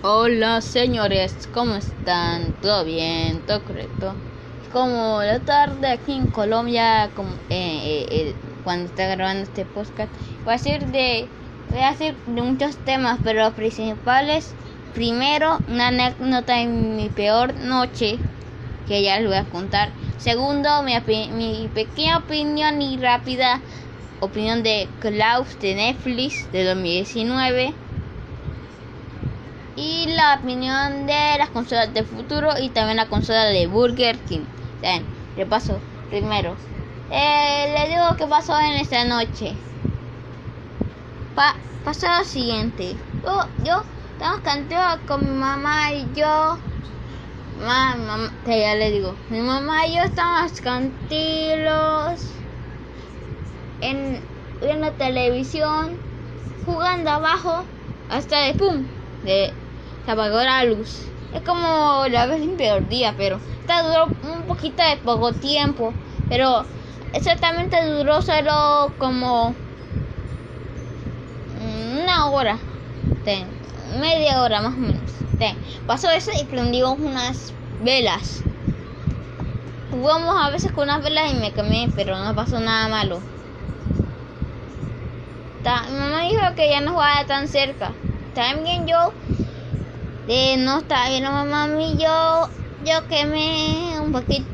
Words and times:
Hola 0.00 0.60
señores, 0.60 1.48
¿cómo 1.52 1.74
están? 1.76 2.54
¿Todo 2.60 2.84
bien? 2.84 3.44
¿Todo 3.44 3.64
correcto? 3.64 4.14
Como 4.72 5.22
la 5.22 5.44
tarde 5.44 5.88
aquí 5.88 6.12
en 6.14 6.28
Colombia, 6.28 7.12
como, 7.14 7.34
eh, 7.48 8.06
eh, 8.10 8.34
cuando 8.62 8.86
está 8.86 9.06
grabando 9.08 9.42
este 9.42 9.66
podcast, 9.66 10.14
voy 10.44 10.52
a 10.54 10.56
decir 10.56 10.86
de, 10.88 11.32
voy 11.68 11.80
a 11.80 11.90
decir 11.90 12.22
de 12.26 12.42
muchos 12.42 12.76
temas, 12.84 13.20
pero 13.24 13.40
los 13.42 13.54
principales, 13.54 14.56
primero, 14.92 15.62
una 15.66 15.88
anécdota 15.88 16.56
de 16.56 16.66
mi 16.66 17.10
peor 17.10 17.54
noche, 17.54 18.18
que 18.86 19.02
ya 19.02 19.18
les 19.18 19.26
voy 19.28 19.36
a 19.36 19.48
contar. 19.48 19.96
Segundo, 20.16 20.82
mi, 20.82 20.94
mi 21.32 21.68
pequeña 21.74 22.18
opinión 22.18 22.80
y 22.82 22.98
rápida 22.98 23.64
opinión 24.20 24.62
de 24.62 24.94
Klaus 25.00 25.58
de 25.58 25.74
Netflix 25.74 26.50
de 26.52 26.64
2019 26.64 27.87
y 29.78 30.06
la 30.08 30.40
opinión 30.42 31.06
de 31.06 31.38
las 31.38 31.50
consolas 31.50 31.94
del 31.94 32.04
futuro 32.04 32.50
y 32.60 32.68
también 32.70 32.96
la 32.96 33.08
consola 33.08 33.44
de 33.44 33.68
Burger 33.68 34.18
King. 34.28 34.44
Bien, 34.82 35.04
repaso 35.36 35.78
primero. 36.10 36.56
Eh, 37.12 37.74
le 37.76 37.88
digo 37.88 38.16
que 38.16 38.26
pasó 38.26 38.58
en 38.58 38.72
esta 38.72 39.04
noche. 39.04 39.54
Pa 41.36 41.54
pasó 41.84 42.08
lo 42.08 42.24
siguiente. 42.24 42.96
Yo, 43.24 43.40
yo 43.64 43.82
estamos 44.12 44.40
cantando 44.40 45.06
con 45.06 45.22
mi 45.22 45.38
mamá 45.38 45.92
y 45.92 46.12
yo. 46.12 46.58
Mamá, 47.64 48.30
ya 48.46 48.74
le 48.74 48.90
digo. 48.90 49.14
Mi 49.30 49.40
mamá 49.40 49.86
y 49.86 49.96
yo 49.96 50.02
estamos 50.02 50.60
cantilos 50.60 52.26
en, 53.80 54.20
en 54.60 54.80
la 54.80 54.90
televisión 54.92 55.96
jugando 56.64 57.10
abajo 57.10 57.64
hasta 58.10 58.40
de 58.40 58.54
pum. 58.54 58.84
De, 59.24 59.67
se 60.08 60.12
apagó 60.12 60.40
la 60.40 60.64
luz. 60.64 61.02
Es 61.34 61.42
como 61.42 62.06
la 62.08 62.24
vez 62.24 62.40
un 62.40 62.56
peor 62.56 62.88
día, 62.88 63.12
pero 63.18 63.38
está 63.60 63.82
duró 63.82 64.06
un 64.22 64.44
poquito 64.44 64.82
de 64.82 64.96
poco 64.96 65.34
tiempo. 65.34 65.92
Pero 66.30 66.64
exactamente 67.12 67.76
duró 67.84 68.22
solo 68.22 68.90
como 68.96 69.54
una 71.92 72.30
hora. 72.30 72.56
media 74.00 74.40
hora 74.40 74.62
más 74.62 74.72
o 74.72 74.78
menos. 74.78 75.02
pasó 75.86 76.08
eso 76.08 76.30
y 76.40 76.44
prendimos 76.44 76.98
unas 76.98 77.52
velas. 77.84 78.42
Jugamos 79.90 80.36
a 80.42 80.48
veces 80.48 80.72
con 80.72 80.84
unas 80.84 81.02
velas 81.02 81.30
y 81.32 81.34
me 81.34 81.52
quemé, 81.52 81.90
pero 81.94 82.16
no 82.16 82.34
pasó 82.34 82.58
nada 82.60 82.88
malo. 82.88 83.20
mi 85.90 85.98
mamá 85.98 86.22
dijo 86.22 86.54
que 86.56 86.70
ya 86.70 86.80
no 86.80 86.92
jugaba 86.92 87.26
tan 87.26 87.46
cerca. 87.46 87.92
También 88.34 88.86
yo 88.86 89.12
de 90.28 90.56
no 90.58 90.78
está 90.78 91.08
bien 91.08 91.24
mamá 91.24 91.68
y 91.80 91.96
yo 92.00 92.48
yo 92.84 93.08
quemé 93.08 93.98
un 94.00 94.12
poquito 94.12 94.46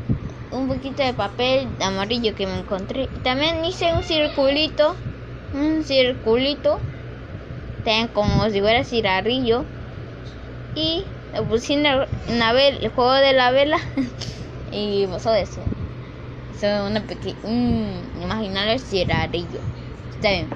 un 0.51 0.69
poquito 0.69 1.03
de 1.03 1.13
papel 1.15 1.69
amarillo 1.81 2.35
que 2.35 2.47
me 2.47 2.61
encontré. 2.61 3.09
También 3.25 3.65
hice 3.65 3.93
un 3.93 4.05
circulito 4.05 4.97
un 5.53 5.85
circulito 5.85 6.81
como 8.13 8.49
si 8.51 8.61
fuera 8.61 8.85
cigarrillo. 8.85 9.65
Y 10.75 11.05
le 11.33 11.43
puse 11.43 11.75
en, 11.75 11.87
el 11.87 12.89
juego 12.89 13.13
de 13.13 13.33
la 13.33 13.51
vela. 13.51 13.79
Y 14.73 15.07
pasó 15.07 15.33
eso. 15.35 15.61
Eso 16.57 16.67
una 16.87 17.01
pequeña 17.07 17.37
un 17.45 18.11
imaginario 18.21 18.77
cigarrillo. 18.79 19.61
Está 20.11 20.31
bien. 20.31 20.49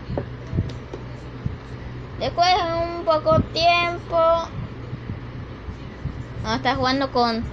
Después 2.19 2.49
de 2.49 2.99
un 2.99 3.05
poco 3.05 3.41
tiempo 3.53 4.17
Mamá 6.43 6.57
está 6.57 6.75
jugando 6.75 7.13
con. 7.13 7.45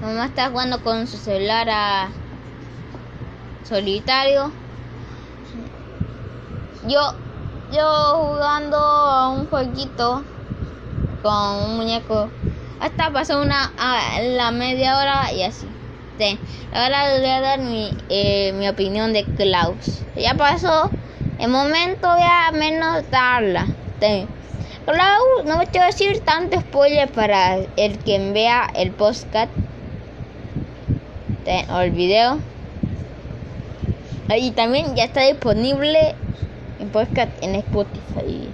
Mamá 0.00 0.26
está 0.26 0.50
jugando 0.50 0.82
con 0.82 1.06
su 1.06 1.16
celular 1.16 1.68
a. 1.70 2.08
Solitario. 3.64 4.52
Yo. 6.86 7.00
Yo 7.72 8.14
jugando 8.16 8.76
a 8.78 9.28
un 9.30 9.46
jueguito. 9.46 10.22
Con 11.22 11.56
un 11.64 11.76
muñeco. 11.76 12.28
Hasta 12.80 13.10
pasó 13.12 13.42
una. 13.42 13.72
A 13.78 14.20
la 14.20 14.50
media 14.50 14.98
hora 14.98 15.32
y 15.32 15.42
así. 15.42 15.68
Ahora 16.72 17.14
le 17.14 17.20
voy 17.20 17.30
a 17.30 17.40
dar 17.40 17.60
mi, 17.60 17.96
eh, 18.08 18.52
mi 18.54 18.68
opinión 18.68 19.12
de 19.12 19.24
Klaus. 19.24 20.02
Ya 20.16 20.34
pasó 20.34 20.90
el 21.38 21.48
momento 21.48 22.08
ya 22.18 22.50
menos 22.52 23.08
darla. 23.10 23.66
Claro, 24.88 25.42
no 25.44 25.58
me 25.58 25.66
quiero 25.66 25.84
decir 25.84 26.20
tanto 26.20 26.58
spoiler 26.58 27.12
para 27.12 27.58
el 27.76 27.98
quien 27.98 28.32
vea 28.32 28.70
el 28.74 28.90
podcast 28.90 29.50
o 31.70 31.80
el 31.80 31.90
video. 31.90 32.38
Y 34.34 34.50
también 34.52 34.96
ya 34.96 35.04
está 35.04 35.26
disponible 35.26 36.14
en 36.80 36.88
podcast 36.88 37.30
en 37.42 37.56
Spotify. 37.56 38.48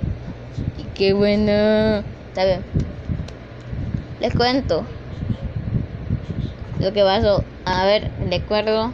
Y 0.76 0.82
qué 0.96 1.12
bueno. 1.12 2.02
Está 2.28 2.44
bien. 2.44 2.64
Les 4.18 4.34
cuento 4.34 4.84
lo 6.80 6.92
que 6.92 7.04
pasó. 7.04 7.44
A 7.64 7.84
ver, 7.84 8.10
recuerdo. 8.28 8.92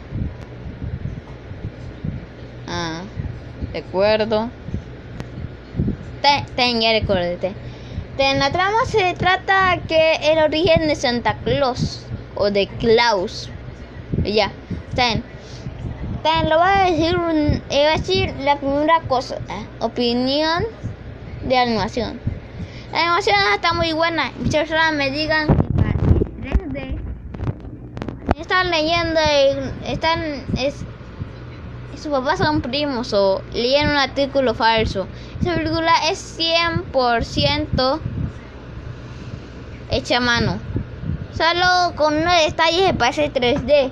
Ah, 2.67 3.01
recuerdo 3.73 4.51
ten, 6.21 6.81
ya 6.81 6.91
recuérdate. 6.91 7.53
En 8.17 8.37
la 8.37 8.51
trama 8.51 8.85
se 8.85 9.15
trata 9.15 9.79
que 9.87 10.13
el 10.31 10.37
origen 10.39 10.87
de 10.87 10.95
Santa 10.95 11.37
Claus 11.43 12.05
o 12.35 12.51
de 12.51 12.67
Klaus. 12.67 13.49
Ya, 14.23 14.51
ten. 14.95 15.23
Ten, 16.21 16.49
lo 16.49 16.59
voy 16.59 16.67
a 16.67 16.91
decir, 16.91 17.17
voy 17.17 17.77
a 17.77 17.97
decir 17.97 18.31
la 18.41 18.57
primera 18.57 19.01
cosa, 19.07 19.37
eh, 19.49 19.65
opinión 19.79 20.65
de 21.47 21.57
animación. 21.57 22.19
La 22.91 22.99
animación 22.99 23.37
está 23.55 23.73
muy 23.73 23.93
buena. 23.93 24.31
Muchas 24.37 24.67
personas 24.67 24.93
me 24.93 25.09
digan 25.09 25.47
que 25.47 26.49
3D 26.49 26.99
están 28.39 28.69
leyendo, 28.69 29.19
están 29.87 30.45
es, 30.57 30.85
sus 32.01 32.11
papás 32.11 32.39
son 32.39 32.61
primos 32.61 33.13
o 33.13 33.43
leen 33.53 33.89
un 33.89 33.97
artículo 33.97 34.55
falso. 34.55 35.07
Esa 35.39 35.53
película 35.53 35.91
es 36.09 36.39
100% 36.39 37.99
hecha 39.91 40.17
a 40.17 40.19
mano. 40.19 40.57
Solo 41.37 41.95
con 41.95 42.17
unos 42.17 42.33
detalles 42.43 42.87
de 42.87 42.93
parece 42.95 43.31
3D. 43.31 43.91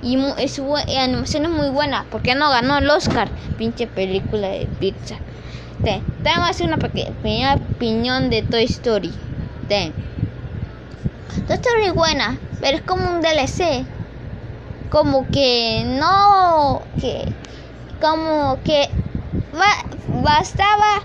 Y, 0.00 0.48
su 0.48 0.76
animación 0.76 1.46
es 1.46 1.50
muy 1.50 1.70
buena. 1.70 2.06
Porque 2.12 2.36
no 2.36 2.48
ganó 2.50 2.78
el 2.78 2.88
Oscar. 2.88 3.28
Pinche 3.56 3.88
película 3.88 4.48
de 4.48 4.66
pizza. 4.78 5.16
Ten, 5.82 6.02
tengo 6.22 6.44
que 6.44 6.50
hacer 6.50 6.66
una 6.68 6.78
pequeña 6.78 7.54
opinión 7.54 8.30
de 8.30 8.42
Toy 8.42 8.64
Story. 8.64 9.12
Ten. 9.68 9.92
Toy 11.48 11.56
Story 11.56 11.90
buena. 11.90 12.38
Pero 12.60 12.76
es 12.76 12.82
como 12.82 13.10
un 13.10 13.20
DLC. 13.20 13.97
Como 14.90 15.26
que 15.30 15.84
no. 15.84 16.82
Que 17.00 17.24
como 18.00 18.58
que 18.64 18.88
bastaba 20.22 21.02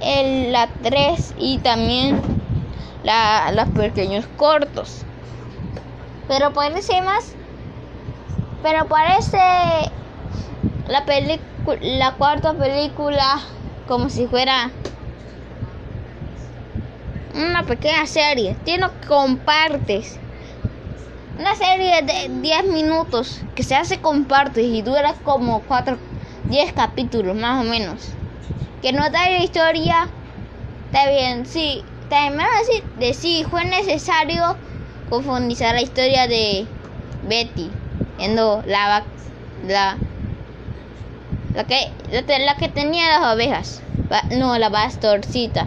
el, 0.00 0.52
la 0.52 0.68
3 0.82 1.34
y 1.38 1.58
también 1.58 2.20
la, 3.02 3.52
los 3.52 3.68
pequeños 3.70 4.26
cortos. 4.36 5.04
Pero 6.28 6.52
parece 6.52 7.00
más. 7.02 7.32
Pero 8.62 8.86
parece 8.86 9.38
la 10.88 11.04
película, 11.04 11.78
la 11.82 12.12
cuarta 12.12 12.54
película 12.54 13.40
como 13.86 14.08
si 14.08 14.26
fuera 14.26 14.70
una 17.34 17.62
pequeña 17.64 18.06
serie. 18.06 18.56
Tiene 18.64 18.86
compartes. 19.06 20.18
Una 21.38 21.56
serie 21.56 22.02
de 22.02 22.28
10 22.40 22.64
minutos 22.72 23.40
que 23.56 23.64
se 23.64 23.74
hace 23.74 23.98
con 23.98 24.24
partes 24.24 24.64
y 24.64 24.82
dura 24.82 25.14
como 25.24 25.62
4 25.62 25.98
10 26.48 26.72
capítulos 26.74 27.34
más 27.34 27.64
o 27.64 27.68
menos. 27.68 28.10
Que 28.82 28.92
no 28.92 29.10
da 29.10 29.28
la 29.28 29.42
historia, 29.42 30.08
está 30.86 31.10
bien, 31.10 31.44
sí. 31.44 31.82
También 32.08 32.46
decir 32.60 32.84
de 33.00 33.14
sí, 33.14 33.44
fue 33.50 33.64
necesario 33.64 34.56
profundizar 35.08 35.74
la 35.74 35.82
historia 35.82 36.28
de 36.28 36.66
Betty, 37.28 37.70
viendo 38.18 38.62
la 38.66 39.02
la 39.66 39.96
la 41.54 41.64
que 41.64 41.90
la, 42.38 42.56
que 42.56 42.68
tenía 42.68 43.08
las 43.08 43.34
ovejas, 43.34 43.82
no 44.30 44.56
la 44.58 44.70
pastorcita. 44.70 45.66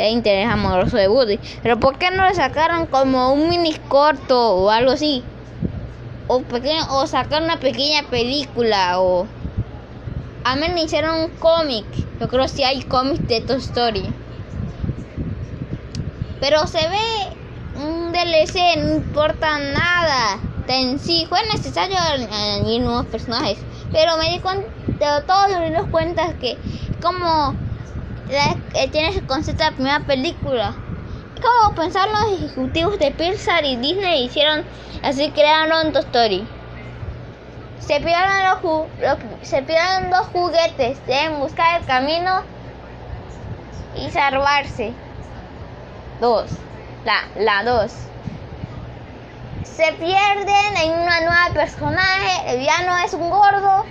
Era 0.00 0.08
interés 0.08 0.48
amoroso 0.48 0.96
de 0.96 1.08
Woody. 1.08 1.38
Pero 1.62 1.78
¿por 1.78 1.98
qué 1.98 2.10
no 2.10 2.26
le 2.26 2.34
sacaron 2.34 2.86
como 2.86 3.34
un 3.34 3.50
mini 3.50 3.74
corto 3.88 4.54
o 4.56 4.70
algo 4.70 4.92
así? 4.92 5.22
O, 6.26 6.40
pequeño, 6.40 6.80
o 6.88 7.06
sacar 7.06 7.42
una 7.42 7.58
pequeña 7.58 8.04
película 8.08 8.98
o 8.98 9.26
a 10.42 10.56
mí 10.56 10.68
me 10.72 10.84
hicieron 10.84 11.20
un 11.20 11.28
cómic. 11.32 11.84
Yo 12.18 12.28
creo 12.28 12.44
que 12.44 12.48
sí 12.48 12.64
hay 12.64 12.82
cómics 12.82 13.28
de 13.28 13.42
Toy 13.42 13.58
Story. 13.58 14.10
Pero 16.40 16.66
se 16.66 16.78
ve 16.78 17.36
un 17.76 18.10
DLC, 18.10 18.78
no 18.78 18.94
importa 18.94 19.58
nada. 19.58 20.38
En 20.66 20.98
sí, 20.98 21.26
fue 21.28 21.40
necesario 21.52 21.98
añadir 21.98 22.80
nuevos 22.80 23.04
personajes. 23.06 23.58
Pero 23.92 24.16
me 24.16 24.30
di 24.30 24.38
cuenta, 24.38 24.66
todos 25.26 25.50
los 25.72 25.86
cuentas 25.88 26.32
que 26.40 26.56
como 27.02 27.54
tienes 28.90 29.16
el 29.16 29.26
concepto 29.26 29.64
de 29.64 29.70
la 29.70 29.76
primera 29.76 30.00
película. 30.00 30.74
Como 31.40 31.74
pensar 31.74 32.08
los 32.08 32.40
ejecutivos 32.40 32.98
de 32.98 33.10
Pixar 33.12 33.64
y 33.64 33.76
Disney 33.76 34.24
hicieron, 34.24 34.64
así 35.02 35.30
crearon 35.30 35.92
Toy 35.92 36.02
Story. 36.02 36.48
Se 37.78 38.00
pierden 38.00 38.44
los, 39.00 39.18
se 39.42 39.62
pierden 39.62 40.10
dos 40.10 40.26
juguetes, 40.32 41.04
deben 41.06 41.40
buscar 41.40 41.80
el 41.80 41.86
camino 41.86 42.42
y 43.96 44.10
salvarse. 44.10 44.92
Dos. 46.20 46.50
La, 47.04 47.22
la 47.36 47.64
dos. 47.64 47.92
Se 49.64 49.92
pierden 49.94 50.76
en 50.82 50.92
una 50.92 51.20
nueva 51.20 51.48
personaje. 51.54 52.52
El 52.52 52.58
villano 52.58 52.98
es 52.98 53.14
un 53.14 53.30
gordo. 53.30 53.84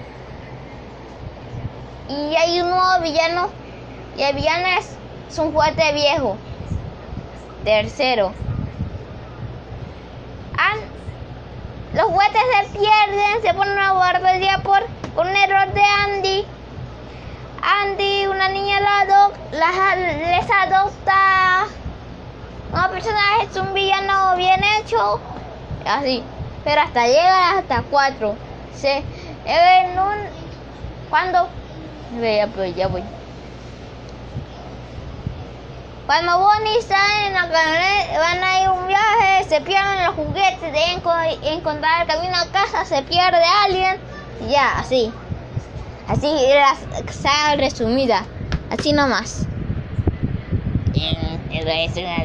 Y 2.08 2.36
hay 2.36 2.62
un 2.62 2.70
nuevo 2.70 3.02
villano. 3.02 3.50
Y 4.20 4.24
el 4.24 4.36
villano 4.36 4.68
es, 4.78 5.40
un 5.40 5.54
juguete 5.54 5.94
viejo. 5.94 6.36
Tercero. 7.64 8.34
los 11.94 12.04
juguetes 12.04 12.42
se 12.52 12.80
pierden. 12.80 13.42
Se 13.42 13.54
ponen 13.54 13.80
a 13.80 13.92
guardia 13.92 14.60
por, 14.62 14.86
por 15.16 15.26
un 15.26 15.36
error 15.38 15.74
de 15.74 15.82
Andy. 15.82 16.46
Andy, 17.62 18.28
una 18.28 18.50
niña 18.50 18.82
la 18.82 19.96
les 19.96 20.52
adopta. 20.52 21.68
Una 22.74 22.90
persona 22.90 23.22
es 23.42 23.56
un 23.56 23.74
villano 23.74 24.36
bien 24.36 24.62
hecho. 24.82 25.22
Así. 25.86 26.22
Pero 26.66 26.82
hasta 26.82 27.08
llega 27.08 27.58
hasta 27.58 27.84
cuatro. 27.84 28.36
Se, 28.76 29.02
en 29.46 29.98
un. 29.98 30.18
Cuando. 31.10 31.48
Pues 32.54 32.76
ya 32.76 32.88
voy. 32.90 33.02
Cuando 36.10 36.40
Bonnie 36.40 36.80
está 36.80 37.28
en 37.28 37.34
la 37.36 37.42
camioneta, 37.42 38.18
van 38.20 38.44
a 38.44 38.64
ir 38.64 38.70
un 38.70 38.88
viaje, 38.88 39.44
se 39.48 39.62
pierden 39.62 40.06
los 40.08 40.16
juguetes, 40.16 40.60
deben 40.60 41.04
encontrar 41.44 42.02
el 42.02 42.08
camino 42.08 42.36
a 42.36 42.48
casa, 42.48 42.84
se 42.84 43.04
pierde 43.04 43.44
alguien. 43.64 43.98
Ya, 44.50 44.80
así. 44.80 45.14
Así 46.08 46.28
la 47.24 47.56
resumida. 47.58 48.26
Así 48.72 48.92
nomás. 48.92 49.46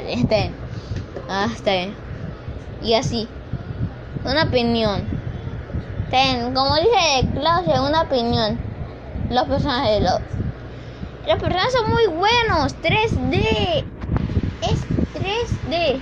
Este, 0.07 1.77
bien. 1.77 1.95
Y 2.83 2.95
así. 2.95 3.29
Una 4.25 4.45
opinión. 4.45 5.07
Ten, 6.11 6.55
como 6.55 6.75
dije 6.77 7.29
Claudia, 7.35 7.83
una 7.83 8.01
opinión. 8.01 8.59
Los 9.29 9.45
personajes 9.45 9.91
de 9.91 10.01
los. 10.01 10.44
Los 11.26 11.38
personajes 11.38 11.73
son 11.73 11.91
muy 11.91 12.06
buenos. 12.06 12.75
3D. 12.82 13.85
Es 14.61 14.87
3D. 15.15 16.00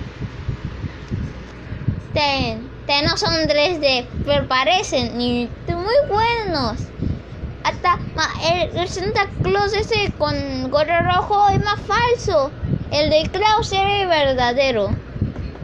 Ten, 2.13 2.69
ten 2.85 3.05
no 3.05 3.17
son 3.17 3.33
3D, 3.47 4.05
pero 4.25 4.47
parecen 4.47 5.19
y 5.19 5.49
muy 5.67 5.95
buenos. 6.09 6.79
Hasta 7.63 7.97
el, 8.43 8.87
Santa 8.87 9.29
Claus 9.41 9.73
ese 9.73 10.11
con 10.17 10.69
gorro 10.69 11.03
rojo 11.03 11.49
es 11.49 11.59
más 11.63 11.79
falso. 11.79 12.51
El 12.91 13.09
de 13.09 13.29
Claus 13.31 13.71
era 13.71 14.01
el 14.01 14.07
verdadero. 14.07 14.89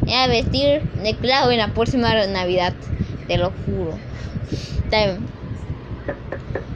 Era 0.07 0.27
vestir 0.27 0.81
de 1.03 1.15
Claus 1.17 1.51
en 1.51 1.57
la 1.57 1.73
próxima 1.73 2.13
Navidad. 2.27 2.73
Te 3.27 3.37
lo 3.37 3.51
juro. 3.65 3.99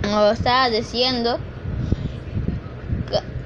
Como 0.04 0.30
estaba 0.30 0.70
diciendo. 0.70 1.40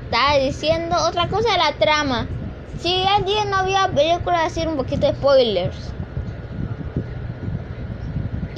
Estaba 0.09 0.37
diciendo 0.37 0.95
otra 1.05 1.27
cosa 1.27 1.51
de 1.51 1.57
la 1.57 1.73
trama. 1.73 2.27
Si 2.79 3.03
alguien 3.03 3.49
no 3.49 3.57
había 3.57 3.89
película, 3.89 4.43
decir 4.43 4.65
un 4.65 4.77
poquito 4.77 5.05
de 5.05 5.13
spoilers. 5.13 5.75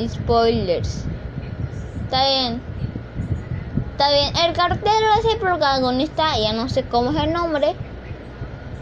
Spoilers. 0.07 1.05
Está 2.03 2.29
bien. 2.29 2.61
Está 3.91 4.11
bien, 4.11 4.31
el 4.45 4.53
cartero 4.53 5.07
es 5.17 5.25
el 5.25 5.39
protagonista, 5.39 6.37
ya 6.37 6.53
no 6.53 6.69
sé 6.69 6.83
cómo 6.83 7.09
es 7.09 7.17
el 7.17 7.33
nombre. 7.33 7.75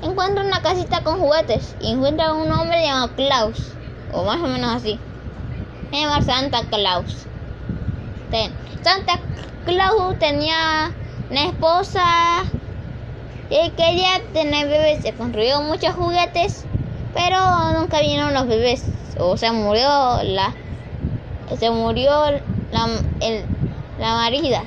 Encuentra 0.01 0.43
una 0.43 0.61
casita 0.61 1.05
con 1.05 1.21
juguetes 1.21 1.73
y 1.79 1.93
encuentra 1.93 2.33
un 2.33 2.51
hombre 2.51 2.83
llamado 2.83 3.15
Klaus, 3.15 3.71
o 4.11 4.25
más 4.25 4.41
o 4.41 4.47
menos 4.47 4.75
así. 4.75 4.99
Se 5.89 6.01
llama 6.01 6.21
Santa 6.21 6.63
Claus. 6.69 7.25
Santa 8.81 9.21
Claus 9.65 10.19
tenía 10.19 10.91
una 11.31 11.45
esposa 11.45 12.43
y 13.49 13.69
quería 13.71 14.21
tener 14.33 14.67
bebés. 14.67 15.01
Se 15.01 15.13
construyó 15.13 15.61
muchos 15.61 15.93
juguetes, 15.95 16.65
pero 17.13 17.37
nunca 17.73 17.99
vinieron 18.01 18.33
los 18.33 18.47
bebés. 18.47 18.83
O 19.19 19.37
se 19.37 19.51
murió 19.51 20.21
la. 20.23 20.53
Se 21.57 21.69
murió 21.71 22.11
la, 22.71 22.87
el, 23.21 23.45
la 23.99 24.13
marida 24.15 24.63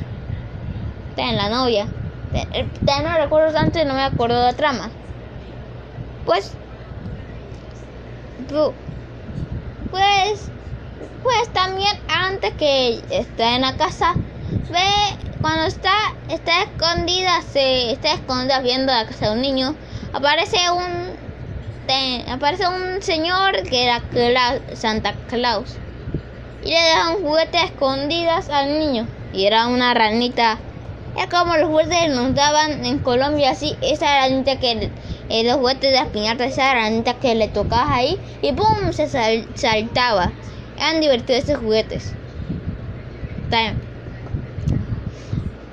en 1.16 1.36
la 1.36 1.48
novia. 1.48 1.86
Ya 2.86 3.02
no 3.02 3.16
recuerdo 3.16 3.52
tanto 3.52 3.80
y 3.80 3.84
no 3.84 3.94
me 3.94 4.02
acuerdo 4.02 4.38
de 4.38 4.52
la 4.52 4.52
trama. 4.52 4.90
Pues, 6.24 6.52
pues, 9.90 10.50
pues 11.22 11.48
también 11.52 11.96
antes 12.08 12.54
que 12.54 13.02
esté 13.10 13.56
en 13.56 13.62
la 13.62 13.76
casa, 13.76 14.14
ve 14.70 15.29
cuando 15.40 15.64
está, 15.64 15.94
está 16.28 16.62
escondida, 16.62 17.42
se 17.42 17.92
está 17.92 18.12
escondida 18.12 18.60
viendo 18.60 18.92
la 18.92 19.06
casa 19.06 19.26
de 19.26 19.32
un 19.32 19.42
niño, 19.42 19.74
aparece 20.12 20.58
un, 20.70 22.30
aparece 22.30 22.68
un 22.68 23.02
señor 23.02 23.62
que 23.64 23.84
era 23.84 24.02
Santa 24.74 25.14
Claus 25.28 25.76
y 26.64 26.68
le 26.68 26.88
da 26.94 27.10
un 27.10 27.22
juguete 27.22 27.62
escondidas 27.64 28.48
al 28.50 28.78
niño 28.78 29.06
y 29.32 29.46
era 29.46 29.66
una 29.66 29.94
ranita 29.94 30.58
es 31.16 31.26
como 31.26 31.56
los 31.56 31.68
juguetes 31.68 32.08
nos 32.14 32.34
daban 32.34 32.84
en 32.84 32.98
Colombia, 32.98 33.50
así, 33.50 33.74
esa 33.82 34.12
aranita 34.14 34.56
que 34.56 34.90
eh, 35.28 35.44
los 35.44 35.56
juguetes 35.56 35.90
de 35.92 36.20
las 36.20 36.52
esa 36.52 36.70
aranita 36.70 37.14
que 37.14 37.34
le 37.34 37.48
tocabas 37.48 37.88
ahí 37.90 38.18
y 38.42 38.52
¡pum! 38.52 38.92
se 38.92 39.08
saltaba. 39.08 40.32
Eran 40.76 41.00
divertidos 41.00 41.44
esos 41.44 41.58
juguetes. 41.58 42.14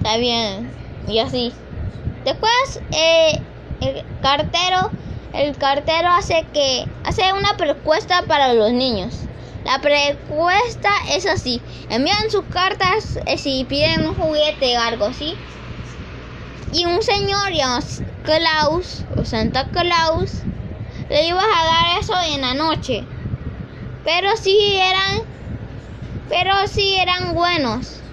Está 0.08 0.20
bien. 0.20 0.72
Y 1.10 1.20
así. 1.20 1.52
Después, 2.24 2.80
eh, 2.94 3.42
el 3.82 4.06
cartero, 4.22 4.90
el 5.34 5.58
cartero 5.58 6.08
hace 6.12 6.46
que, 6.54 6.88
hace 7.04 7.34
una 7.34 7.58
propuesta 7.58 8.24
para 8.26 8.54
los 8.54 8.72
niños. 8.72 9.14
La 9.66 9.82
propuesta 9.82 10.92
es 11.10 11.26
así. 11.26 11.62
Envían 11.90 12.32
sus 12.32 12.46
cartas 12.46 13.20
eh, 13.26 13.38
si 13.38 13.66
piden 13.66 14.08
un 14.08 14.16
juguete 14.16 14.78
o 14.78 14.82
algo 14.82 15.08
así. 15.08 15.34
Y 16.72 16.86
un 16.86 17.04
señor 17.04 17.52
llamado 17.52 17.86
Klaus 18.24 19.04
o 19.18 19.26
Santa 19.26 19.68
Claus 19.72 20.32
le 21.10 21.28
iba 21.28 21.42
a 21.42 21.66
dar 21.66 22.00
eso 22.00 22.14
en 22.34 22.40
la 22.40 22.54
noche. 22.54 23.04
Pero 24.06 24.38
si 24.38 24.58
eran 24.78 25.26
pero 26.30 26.66
si 26.68 26.96
eran 26.96 27.34
buenos. 27.36 28.07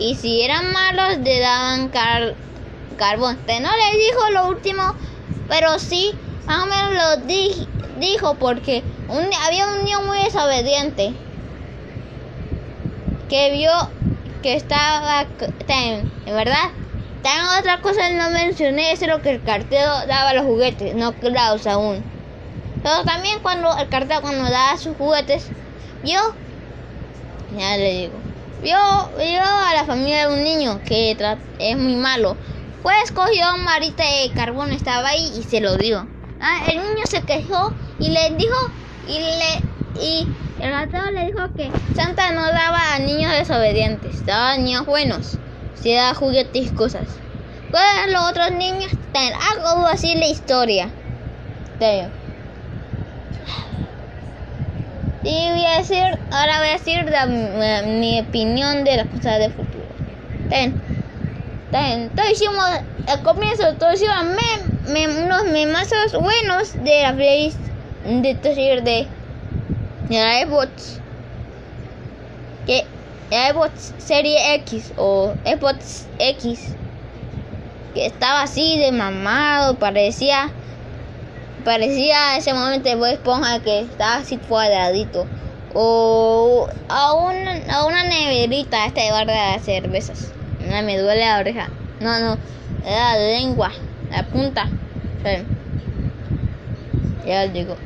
Y 0.00 0.14
si 0.14 0.40
eran 0.40 0.72
malos 0.72 1.18
le 1.18 1.40
daban 1.40 1.90
carbón. 1.90 3.38
no 3.46 3.52
le 3.52 3.98
dijo 3.98 4.30
lo 4.32 4.48
último, 4.48 4.82
pero 5.46 5.78
sí 5.78 6.14
más 6.46 6.62
o 6.62 6.66
menos 6.66 7.18
lo 7.18 8.00
dijo 8.00 8.34
porque 8.36 8.82
había 9.46 9.66
un 9.66 9.84
niño 9.84 10.00
muy 10.06 10.18
desobediente 10.24 11.12
que 13.28 13.50
vio 13.52 13.70
que 14.42 14.56
estaba 14.56 15.26
en 15.68 16.34
verdad. 16.34 16.70
También 17.22 17.46
otra 17.58 17.82
cosa 17.82 18.08
no 18.08 18.30
mencioné 18.30 18.92
es 18.92 19.06
lo 19.06 19.20
que 19.20 19.32
el 19.32 19.42
cartero 19.42 20.06
daba 20.06 20.32
los 20.32 20.46
juguetes 20.46 20.94
no 20.94 21.12
Klaus 21.12 21.66
aún. 21.66 22.02
Pero 22.82 23.04
también 23.04 23.38
cuando 23.42 23.76
el 23.76 23.88
cartero 23.90 24.22
cuando 24.22 24.50
daba 24.50 24.78
sus 24.78 24.96
juguetes 24.96 25.50
vio 26.02 26.20
ya 27.54 27.76
le 27.76 27.92
digo 27.92 28.29
vio, 28.62 28.78
vio 29.16 29.42
a 29.42 29.74
la 29.74 29.84
familia 29.84 30.28
de 30.28 30.34
un 30.34 30.44
niño 30.44 30.80
que 30.86 31.16
es 31.58 31.76
muy 31.76 31.96
malo 31.96 32.36
pues 32.82 33.12
cogió 33.12 33.54
un 33.54 33.64
marita 33.64 34.04
de 34.04 34.30
carbón 34.34 34.72
estaba 34.72 35.08
ahí 35.08 35.32
y 35.38 35.42
se 35.42 35.60
lo 35.60 35.76
dio 35.76 36.06
ah, 36.40 36.70
el 36.70 36.76
niño 36.76 37.04
se 37.04 37.22
quejó 37.22 37.72
y 37.98 38.10
le 38.10 38.30
dijo 38.30 38.56
y 39.06 39.18
le 39.18 39.70
y 40.00 40.26
el 40.60 40.70
gato 40.70 41.10
le 41.10 41.26
dijo 41.26 41.48
que 41.56 41.70
Santa 41.94 42.32
no 42.32 42.42
daba 42.42 42.94
a 42.94 42.98
niños 42.98 43.32
desobedientes, 43.32 44.24
daba 44.26 44.52
a 44.52 44.56
niños 44.58 44.84
buenos, 44.84 45.38
si 45.74 45.94
daba 45.94 46.14
juguetes 46.14 46.66
y 46.66 46.74
cosas. 46.74 47.08
Pues 47.70 47.82
los 48.08 48.30
otros 48.30 48.52
niños 48.52 48.92
hago 49.14 49.86
así 49.86 50.14
la 50.14 50.26
historia. 50.26 50.90
Y 55.22 55.50
voy 55.50 55.66
a 55.66 55.78
decir, 55.78 56.02
ahora 56.30 56.58
voy 56.60 56.68
a 56.68 56.72
decir 56.72 57.04
la- 57.04 57.26
mi, 57.26 58.20
opinión 58.20 58.84
de 58.84 58.96
las 58.96 59.06
cosas 59.06 59.38
de 59.38 59.50
futuro. 59.50 59.84
Ten. 60.48 60.74
Ten. 61.70 62.08
Todos 62.10 62.30
hicimos, 62.30 62.64
al 63.06 63.22
comienzo, 63.22 63.74
todos 63.74 63.94
hicimos 63.94 64.16
mem- 64.24 64.92
mem- 64.92 65.24
unos 65.26 65.44
memazos 65.44 66.12
buenos 66.12 66.72
de 66.82 67.02
la 67.02 67.12
Play, 67.12 67.52
de, 68.04 68.34
de, 68.34 69.06
de 70.08 70.18
la 70.18 70.40
Xbox. 70.46 71.00
Que 72.66 72.84
la 73.30 73.50
Xbox 73.50 73.92
Serie 73.98 74.54
X 74.54 74.92
o 74.96 75.34
Xbox 75.44 76.06
X. 76.18 76.74
Que 77.94 78.06
estaba 78.06 78.42
así 78.42 78.78
de 78.78 78.90
mamado, 78.92 79.74
parecía 79.74 80.50
parecía 81.64 82.36
ese 82.36 82.52
momento 82.52 82.88
de 82.88 82.94
Bob 82.96 83.06
Esponja 83.06 83.60
que 83.60 83.80
estaba 83.80 84.16
así 84.16 84.36
cuadradito. 84.36 85.26
O 85.72 86.68
a 86.88 87.12
una, 87.14 87.52
a 87.72 87.86
una 87.86 88.02
neverita 88.04 88.86
esta 88.86 89.02
de 89.02 89.10
barra 89.12 89.52
de 89.52 89.60
cervezas. 89.60 90.32
No, 90.68 90.82
me 90.82 90.98
duele 90.98 91.24
la 91.24 91.38
oreja. 91.38 91.68
No, 92.00 92.18
no. 92.18 92.36
La 92.84 93.16
lengua. 93.16 93.70
La 94.10 94.24
punta. 94.24 94.68
Ya 97.26 97.44
les 97.44 97.52
digo. 97.52 97.76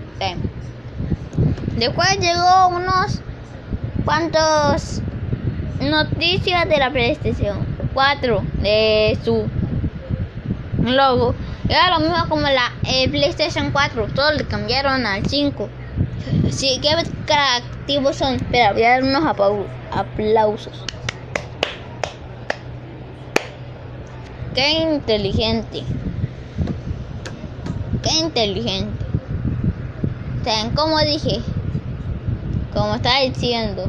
Después 1.77 2.19
llegó 2.21 2.69
unos 2.69 3.21
cuantos 4.05 5.03
noticias 5.81 6.69
de 6.69 6.79
la 6.79 6.91
PlayStation 6.91 7.67
4 7.93 8.43
de 8.63 9.19
su 9.25 9.47
logo. 10.83 11.35
Era 11.69 11.99
lo 11.99 12.01
mismo 12.01 12.29
como 12.29 12.43
la 12.43 12.73
eh, 12.87 13.09
PlayStation 13.09 13.71
4, 13.71 14.09
todos 14.15 14.35
le 14.37 14.45
cambiaron 14.45 15.07
al 15.07 15.25
5. 15.25 15.69
Sí, 16.51 16.79
qué 16.83 16.91
creativos 17.25 18.17
son. 18.17 18.35
Espera, 18.35 18.75
voy 18.75 18.83
a 18.83 18.91
dar 18.91 19.03
unos 19.03 19.25
aplausos. 19.91 20.85
Qué 24.55 24.73
inteligente. 24.83 25.83
Qué 28.03 28.11
inteligente. 28.21 29.05
¿Saben 30.45 30.75
cómo 30.75 30.99
dije? 31.01 31.41
Como 32.75 32.95
estaba 32.97 33.21
diciendo. 33.21 33.87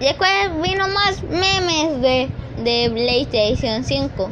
Después 0.00 0.30
vino 0.60 0.88
más 0.88 1.22
memes 1.22 2.00
de, 2.02 2.28
de 2.64 2.90
PlayStation 2.90 3.84
5 3.84 4.30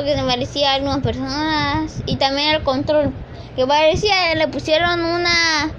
porque 0.00 0.16
se 0.16 0.24
parecía 0.24 0.70
a 0.70 0.74
algunas 0.76 1.00
personas. 1.00 2.02
Y 2.06 2.16
también 2.16 2.54
el 2.54 2.62
control 2.62 3.12
que 3.54 3.66
parecía 3.66 4.34
le 4.34 4.48
pusieron 4.48 5.04
una 5.04 5.70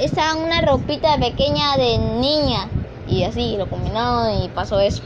esa 0.00 0.36
una 0.36 0.60
ropita 0.60 1.18
pequeña 1.18 1.76
de 1.76 1.98
niña. 1.98 2.68
Y 3.08 3.24
así 3.24 3.56
lo 3.56 3.68
combinaron 3.68 4.44
y 4.44 4.48
pasó 4.50 4.78
eso. 4.78 5.02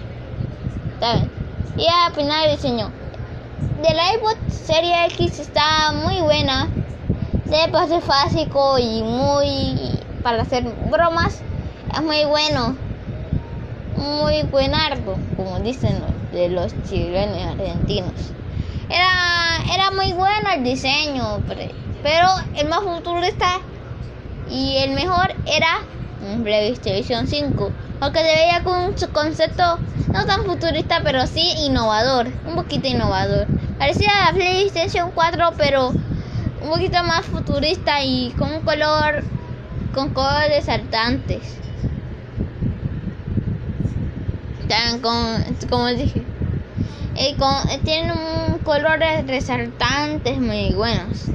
Y 1.79 1.87
al 1.87 2.13
final 2.13 2.45
el 2.45 2.57
diseño 2.57 2.91
de 3.83 3.95
la 3.95 4.09
Xbox 4.09 4.55
Serie 4.55 5.07
X 5.07 5.39
está 5.39 5.93
muy 5.93 6.21
buena. 6.21 6.69
De 7.47 7.69
pase 7.71 8.01
básico 8.07 8.79
y 8.79 9.03
muy 9.03 9.99
para 10.23 10.43
hacer 10.43 10.65
bromas 10.91 11.41
es 11.91 12.03
muy 12.03 12.27
bueno. 12.27 12.77
Muy 13.97 14.43
buenardo 14.43 15.17
como 15.37 15.59
dicen 15.61 16.03
de 16.33 16.51
los 16.51 16.75
chilenos 16.89 17.39
argentinos. 17.47 18.33
Era, 18.93 19.75
era 19.75 19.91
muy 19.91 20.13
bueno 20.13 20.51
el 20.55 20.65
diseño, 20.65 21.41
pero, 22.03 22.29
el 22.55 22.69
más 22.69 22.81
futurista 22.81 23.61
y 24.51 24.77
el 24.77 24.91
mejor 24.91 25.35
era 25.47 25.79
un 26.21 26.43
PlayStation 26.43 27.27
5, 27.27 27.73
aunque 28.01 28.19
se 28.19 28.25
veía 28.25 28.63
con 28.63 28.99
su 28.99 29.11
concepto 29.11 29.79
no 30.13 30.27
tan 30.27 30.45
futurista, 30.45 31.01
pero 31.03 31.27
sí 31.27 31.55
innovador, 31.65 32.27
un 32.47 32.55
poquito 32.55 32.87
innovador. 32.87 33.47
Parecía 33.79 34.11
la 34.27 34.33
PlayStation 34.35 35.11
4, 35.15 35.55
pero 35.57 35.89
un 35.89 36.69
poquito 36.69 37.03
más 37.03 37.25
futurista 37.25 38.05
y 38.05 38.31
con 38.37 38.53
un 38.53 38.61
color, 38.61 39.25
con 39.95 40.11
colores 40.11 40.67
saltantes. 40.67 41.57
Tan 44.69 45.01
con, 45.01 45.43
como 45.71 45.87
dije, 45.89 46.23
eh, 47.17 47.37
con, 47.37 47.55
tienen 47.85 48.11
un 48.13 48.59
colores 48.59 49.27
resaltantes 49.27 50.39
muy 50.39 50.73
buenos. 50.75 51.33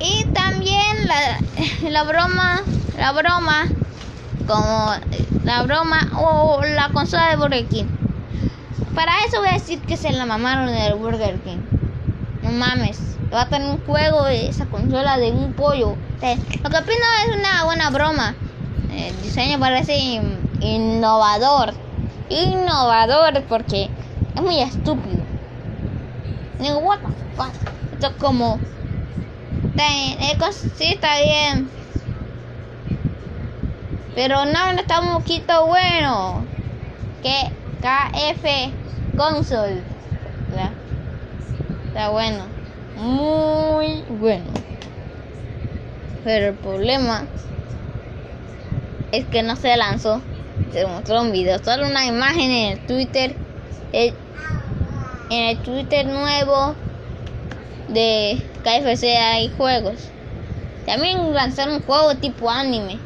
Y 0.00 0.24
también 0.32 1.08
la, 1.08 1.40
la 1.90 2.02
broma, 2.04 2.62
la 2.98 3.12
broma, 3.12 3.66
como 4.46 4.92
la 5.44 5.62
broma 5.62 5.98
o 6.18 6.60
la 6.62 6.90
consola 6.92 7.30
de 7.30 7.36
Burger 7.36 7.66
King. 7.66 7.84
Para 8.94 9.12
eso 9.26 9.38
voy 9.40 9.48
a 9.48 9.52
decir 9.54 9.80
que 9.80 9.96
se 9.96 10.12
la 10.12 10.26
mamaron 10.26 10.66
del 10.66 10.94
Burger 10.94 11.38
King. 11.40 11.58
No 12.42 12.50
mames, 12.52 13.00
va 13.32 13.42
a 13.42 13.48
tener 13.48 13.68
un 13.70 13.78
juego 13.86 14.24
de 14.24 14.48
esa 14.48 14.66
consola 14.66 15.16
de 15.16 15.30
un 15.32 15.52
pollo. 15.54 15.96
Eh, 16.20 16.38
Lo 16.62 16.70
que 16.70 16.76
opino 16.76 17.06
es 17.28 17.36
una 17.38 17.64
buena 17.64 17.90
broma. 17.90 18.34
El 18.92 19.20
diseño 19.22 19.58
parece 19.58 19.96
in- 19.96 20.38
innovador. 20.60 21.83
Innovador 22.28 23.42
porque 23.48 23.90
es 24.34 24.42
muy 24.42 24.60
estúpido. 24.60 25.22
Digo, 26.58 26.78
what 26.78 26.98
the 27.00 27.12
fuck. 27.36 27.52
Esto 27.92 28.06
es 28.06 28.12
como. 28.14 28.58
Sí 30.76 30.92
está 30.92 31.20
bien. 31.20 31.68
Pero 34.14 34.44
no, 34.46 34.72
no 34.72 34.80
está 34.80 35.00
un 35.00 35.14
poquito 35.14 35.66
bueno. 35.66 36.44
Que 37.22 37.50
KF 37.80 39.16
Console. 39.16 39.82
¿verdad? 40.50 40.70
Está 41.88 42.08
bueno. 42.10 42.44
Muy 42.96 44.02
bueno. 44.08 44.44
Pero 46.22 46.48
el 46.48 46.54
problema 46.54 47.24
es 49.12 49.26
que 49.26 49.42
no 49.42 49.56
se 49.56 49.76
lanzó. 49.76 50.20
Se 50.72 50.86
mostró 50.86 51.22
un 51.22 51.32
video, 51.32 51.58
solo 51.58 51.86
una 51.86 52.06
imagen 52.06 52.50
en 52.50 52.72
el 52.72 52.86
Twitter. 52.86 53.36
el- 53.92 54.14
en 55.30 55.48
el 55.48 55.62
Twitter 55.62 56.04
nuevo 56.06 56.74
de 57.88 58.42
KFC 58.62 59.16
hay 59.16 59.48
juegos. 59.50 60.10
También 60.84 61.32
lanzaron 61.32 61.76
un 61.76 61.82
juego 61.82 62.16
tipo 62.16 62.50
anime 62.50 62.98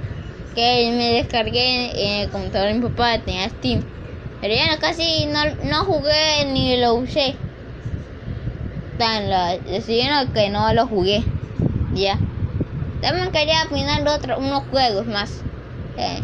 que 0.54 0.92
me 0.96 1.12
descargué 1.12 1.90
en 1.94 2.22
el 2.22 2.30
computador 2.30 2.68
de 2.68 2.74
mi 2.74 2.88
papá, 2.88 3.18
tenía 3.24 3.48
Steam. 3.48 3.84
Pero 4.40 4.54
ya 4.54 4.78
casi 4.78 5.26
no, 5.26 5.44
no 5.64 5.84
jugué 5.84 6.44
ni 6.46 6.76
lo 6.76 6.94
usé. 6.94 7.36
Tan 8.98 9.30
lo, 9.30 9.70
decidieron 9.70 10.32
que 10.32 10.48
no 10.50 10.72
lo 10.72 10.86
jugué. 10.86 11.24
Ya. 11.94 12.18
También 13.00 13.30
quería 13.30 13.62
opinar 13.64 14.02
de 14.02 14.10
otro, 14.10 14.38
unos 14.38 14.64
juegos 14.64 15.06
más. 15.06 15.44
Eh, 15.96 16.20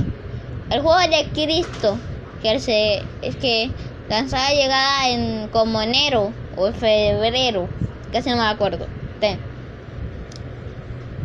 el 0.75 0.83
juego 0.83 0.99
de 1.16 1.33
Cristo, 1.33 2.02
que 2.38 2.61
se, 2.61 3.16
es 3.21 3.37
que 3.37 3.76
lanzaba 4.09 4.50
llegada 4.52 5.09
en 5.11 5.49
como 5.49 5.81
enero 5.83 6.40
o 6.50 6.73
febrero, 6.73 7.75
casi 8.11 8.31
no 8.31 8.37
me 8.37 8.45
acuerdo. 8.49 8.95
Ten. 9.19 9.45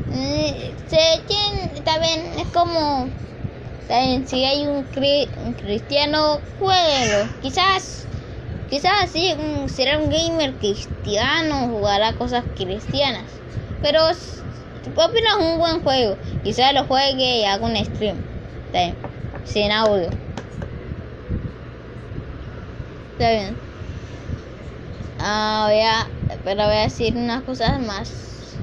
Eh, 0.07 0.75
Se 0.87 0.97
tiene, 1.27 1.81
también 1.83 2.39
es 2.39 2.49
como 2.49 3.13
también 3.87 4.27
si 4.27 4.45
hay 4.45 4.67
un, 4.67 4.89
cri- 4.91 5.31
un 5.37 5.55
cristiano, 5.55 6.43
jueguelo. 6.57 7.31
Quizás, 7.39 8.09
quizás 8.67 9.11
sí, 9.11 9.35
será 9.69 9.99
un 9.99 10.09
gamer 10.09 10.57
cristiano, 10.59 11.69
jugará 11.69 12.15
cosas 12.15 12.47
cristianas. 12.55 13.43
Pero 13.81 14.09
s- 14.09 14.45
opino 14.85 15.29
es 15.39 15.45
un 15.45 15.59
buen 15.59 15.81
juego. 15.81 16.19
Quizás 16.43 16.73
lo 16.73 16.85
juegue 16.85 17.39
y 17.41 17.45
haga 17.45 17.65
un 17.67 17.77
stream. 17.85 18.25
Sin 19.43 19.71
audio. 19.71 20.09
Está 23.17 23.31
bien. 23.31 23.57
Ah, 25.19 25.65
voy 25.67 25.81
a, 25.81 26.07
pero 26.43 26.65
voy 26.65 26.75
a 26.75 26.81
decir 26.83 27.15
unas 27.17 27.43
cosas 27.43 27.79
más. 27.81 28.61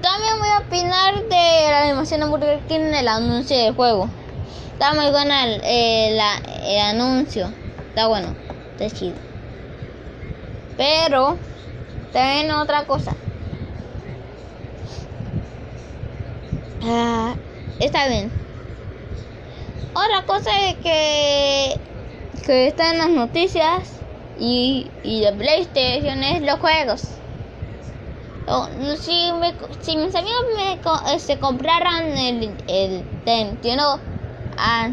También 0.00 0.38
voy 0.38 0.48
a 0.48 0.58
opinar 0.66 1.14
de 1.28 1.70
la 1.70 1.84
animación 1.84 2.20
de 2.20 2.26
Burger 2.26 2.66
King 2.66 2.80
en 2.80 2.94
el 2.94 3.08
anuncio 3.08 3.56
del 3.56 3.74
juego. 3.74 4.08
Está 4.72 4.94
muy 4.94 5.10
buena 5.10 5.44
el, 5.44 5.60
eh, 5.64 6.18
el 6.64 6.80
anuncio. 6.80 7.54
Está 7.88 8.08
bueno. 8.08 8.36
Está 8.76 8.90
chido. 8.90 9.16
Pero 10.76 11.38
también 12.12 12.50
otra 12.50 12.86
cosa. 12.86 13.16
Ah, 16.82 17.36
está 17.80 18.08
bien. 18.08 18.30
Otra 19.94 20.24
cosa 20.26 20.50
que 20.82 21.78
que 22.42 22.66
está 22.66 22.90
en 22.90 22.98
las 22.98 23.08
noticias 23.08 24.00
y, 24.38 24.90
y 25.04 25.20
de 25.20 25.32
PlayStation 25.32 26.22
es 26.22 26.42
los 26.42 26.58
juegos. 26.58 27.04
si, 28.98 29.32
me, 29.32 29.54
si 29.80 29.96
mis 29.96 30.14
amigos 30.14 30.44
me, 30.56 31.18
se 31.18 31.38
compraran 31.38 32.08
el, 32.18 32.50
el 32.66 33.04
entiendo 33.24 34.00
a 34.58 34.90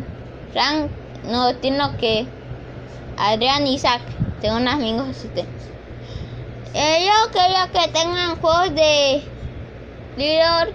Frank, 0.53 0.89
no 1.25 1.49
entiendo 1.49 1.91
que 1.99 2.27
Adrián 3.17 3.65
y 3.67 3.75
Isaac, 3.75 4.01
tengo 4.41 4.57
unos 4.57 4.73
amigos 4.73 5.09
asistentes. 5.09 5.69
Ellos 6.73 7.27
quería 7.33 7.67
que 7.73 7.91
tengan 7.91 8.35
juegos 8.39 8.75
de 8.75 9.23
Little 10.17 10.73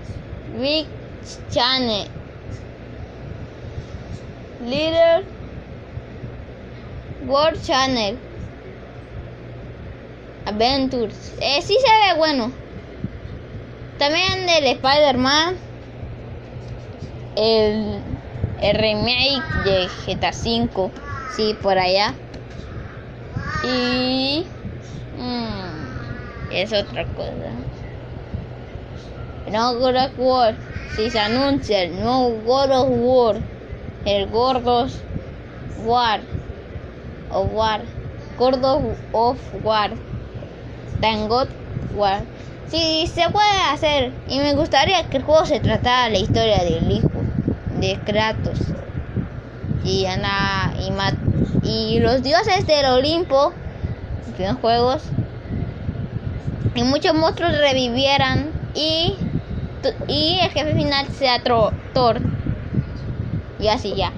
Big 0.60 0.86
Channel. 1.50 2.08
Little 4.62 5.24
World 7.26 7.62
Channel. 7.62 8.18
Adventures. 10.46 11.34
Eh, 11.40 11.62
sí 11.62 11.76
se 11.78 12.12
ve 12.12 12.18
bueno. 12.18 12.52
También 13.98 14.46
del 14.46 14.66
Spider-Man. 14.66 15.56
El, 17.36 18.00
remake 18.60 19.42
de 19.64 19.88
GTA 20.06 20.30
V. 20.30 20.90
Sí, 21.36 21.56
por 21.60 21.78
allá. 21.78 22.14
Y... 23.64 24.46
Mmm, 25.18 26.52
es 26.52 26.72
otra 26.72 27.04
cosa. 27.06 27.50
No 29.50 29.74
God 29.74 29.96
of 29.96 30.18
War. 30.18 30.54
Si 30.96 31.10
se 31.10 31.18
anuncia 31.18 31.82
el 31.82 32.00
nuevo 32.00 32.40
God 32.46 32.70
of 32.70 32.88
War. 32.88 33.36
El 34.06 34.26
Gordos 34.28 34.96
War. 35.84 36.20
O 37.30 37.42
War. 37.42 37.82
God 38.38 38.64
of 39.12 39.38
War. 39.62 39.90
God 41.28 41.48
War. 41.94 42.22
Si 42.68 43.06
se 43.06 43.28
puede 43.28 43.60
hacer. 43.70 44.12
Y 44.28 44.38
me 44.38 44.54
gustaría 44.54 45.02
que 45.10 45.18
el 45.18 45.24
juego 45.24 45.44
se 45.44 45.60
tratara 45.60 46.08
la 46.08 46.18
historia 46.18 46.64
del 46.64 46.90
hijo 46.90 47.10
de 47.80 47.98
Kratos. 48.06 48.58
Y 49.84 50.06
Ana 50.06 50.72
y 50.80 50.90
Matt. 50.90 51.16
Y 51.62 51.98
los 52.00 52.22
dioses 52.22 52.66
del 52.66 52.86
Olimpo. 52.86 53.52
En 54.38 54.56
juegos. 54.56 55.02
Y 56.74 56.82
muchos 56.82 57.14
monstruos 57.14 57.52
revivieran. 57.58 58.63
Y 58.74 59.16
y 60.08 60.38
el 60.40 60.50
jefe 60.50 60.74
final 60.74 61.06
sea 61.08 61.42
Thor. 61.42 62.20
Y 63.58 63.68
así 63.68 63.94
ya. 63.94 64.12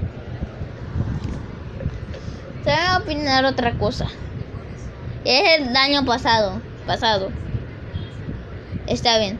Se 2.65 2.71
va 2.71 2.95
a 2.95 2.99
opinar 2.99 3.45
otra 3.45 3.73
cosa. 3.79 4.07
Es 5.25 5.61
el 5.61 5.77
año 5.77 6.05
pasado. 6.05 6.61
Pasado. 6.87 7.31
Está 8.87 9.19
bien. 9.19 9.39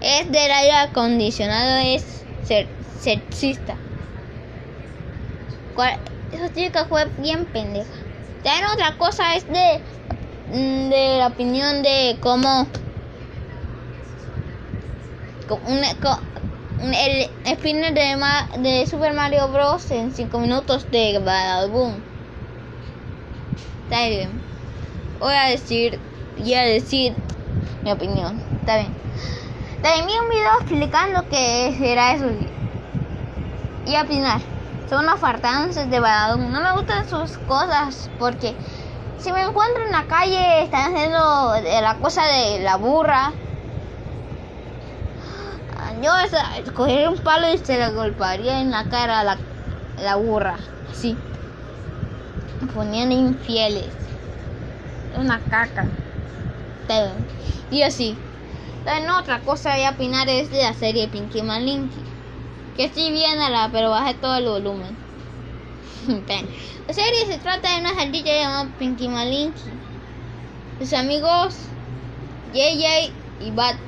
Es 0.00 0.30
del 0.30 0.50
aire 0.50 0.72
acondicionado. 0.72 1.80
Es 1.84 2.24
sexista. 3.00 3.76
Esa 6.32 6.52
chica 6.54 6.86
fue 6.86 7.06
bien 7.18 7.46
pendeja. 7.46 7.90
También 8.42 8.66
otra 8.72 8.96
cosa 8.96 9.36
es 9.36 9.46
de, 9.48 9.80
de 10.52 11.18
la 11.18 11.28
opinión 11.28 11.82
de 11.82 12.16
cómo 12.20 12.66
el 16.94 17.30
spinner 17.46 17.94
de, 17.94 18.16
de, 18.58 18.86
Super 18.86 19.12
Mario 19.14 19.48
Bros. 19.48 19.90
en 19.90 20.12
5 20.12 20.38
minutos 20.38 20.90
de 20.90 21.18
Badaboom. 21.18 21.94
Está 23.84 24.08
bien. 24.08 24.30
Voy 25.20 25.34
a 25.34 25.48
decir, 25.48 25.98
voy 26.38 26.54
a 26.54 26.62
decir 26.62 27.14
mi 27.82 27.92
opinión. 27.92 28.42
Está 28.60 28.78
bien. 28.78 28.94
También 29.82 30.20
un 30.22 30.30
video 30.30 30.60
explicando 30.60 31.28
que 31.28 31.92
era 31.92 32.14
eso. 32.14 32.26
Y 33.86 33.94
a 33.94 34.02
opinar. 34.02 34.40
Son 34.88 35.04
unos 35.04 35.20
fartances 35.20 35.90
de 35.90 36.00
Badaboom. 36.00 36.52
No 36.52 36.60
me 36.60 36.72
gustan 36.72 37.08
sus 37.08 37.38
cosas 37.48 38.10
porque 38.18 38.54
si 39.18 39.32
me 39.32 39.42
encuentro 39.42 39.84
en 39.84 39.92
la 39.92 40.04
calle 40.04 40.64
están 40.64 40.94
haciendo 40.94 41.54
la 41.62 41.94
cosa 41.96 42.24
de 42.24 42.60
la 42.60 42.76
burra 42.76 43.32
yo 46.02 46.10
cogería 46.74 47.10
un 47.10 47.18
palo 47.18 47.52
y 47.52 47.58
se 47.58 47.78
le 47.78 47.90
golpearía 47.92 48.60
en 48.60 48.72
la 48.72 48.84
cara 48.88 49.20
a 49.20 49.24
la, 49.24 49.38
la 50.02 50.16
burra. 50.16 50.56
Así. 50.90 51.16
Ponían 52.74 53.12
infieles. 53.12 53.86
Una 55.16 55.38
caca. 55.38 55.86
Y 57.70 57.82
así. 57.82 58.16
Otra 59.18 59.40
cosa 59.40 59.74
de 59.74 59.88
opinar 59.88 60.28
es 60.28 60.50
de 60.50 60.62
la 60.62 60.74
serie 60.74 61.06
Pinky 61.06 61.42
Malinky. 61.42 62.02
Que 62.76 62.88
sí 62.88 63.10
la 63.36 63.68
pero 63.70 63.90
baje 63.90 64.14
todo 64.14 64.36
el 64.36 64.44
volumen. 64.44 64.96
la 66.88 66.94
serie 66.94 67.26
se 67.26 67.38
trata 67.38 67.74
de 67.74 67.80
una 67.80 67.94
sardilla 67.94 68.34
llamada 68.34 68.68
Pinky 68.78 69.08
Malinky. 69.08 69.60
Sus 70.80 70.92
amigos 70.94 71.54
JJ 72.52 73.12
y 73.40 73.50
Bats 73.52 73.78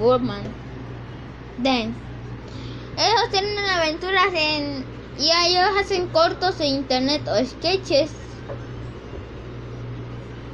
Woodman 0.00 0.57
Den. 1.58 1.96
Ellos 2.96 3.30
tienen 3.30 3.58
aventuras 3.76 4.26
en 4.34 4.86
y 5.16 5.30
ellos 5.30 5.68
hacen 5.82 6.08
cortos 6.08 6.60
en 6.60 6.66
internet 6.68 7.26
o 7.28 7.44
sketches 7.44 8.12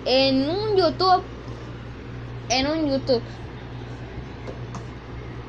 en 0.05 0.49
un 0.49 0.77
YouTube 0.77 1.25
en 2.49 2.67
un 2.67 2.91
YouTube 2.91 3.23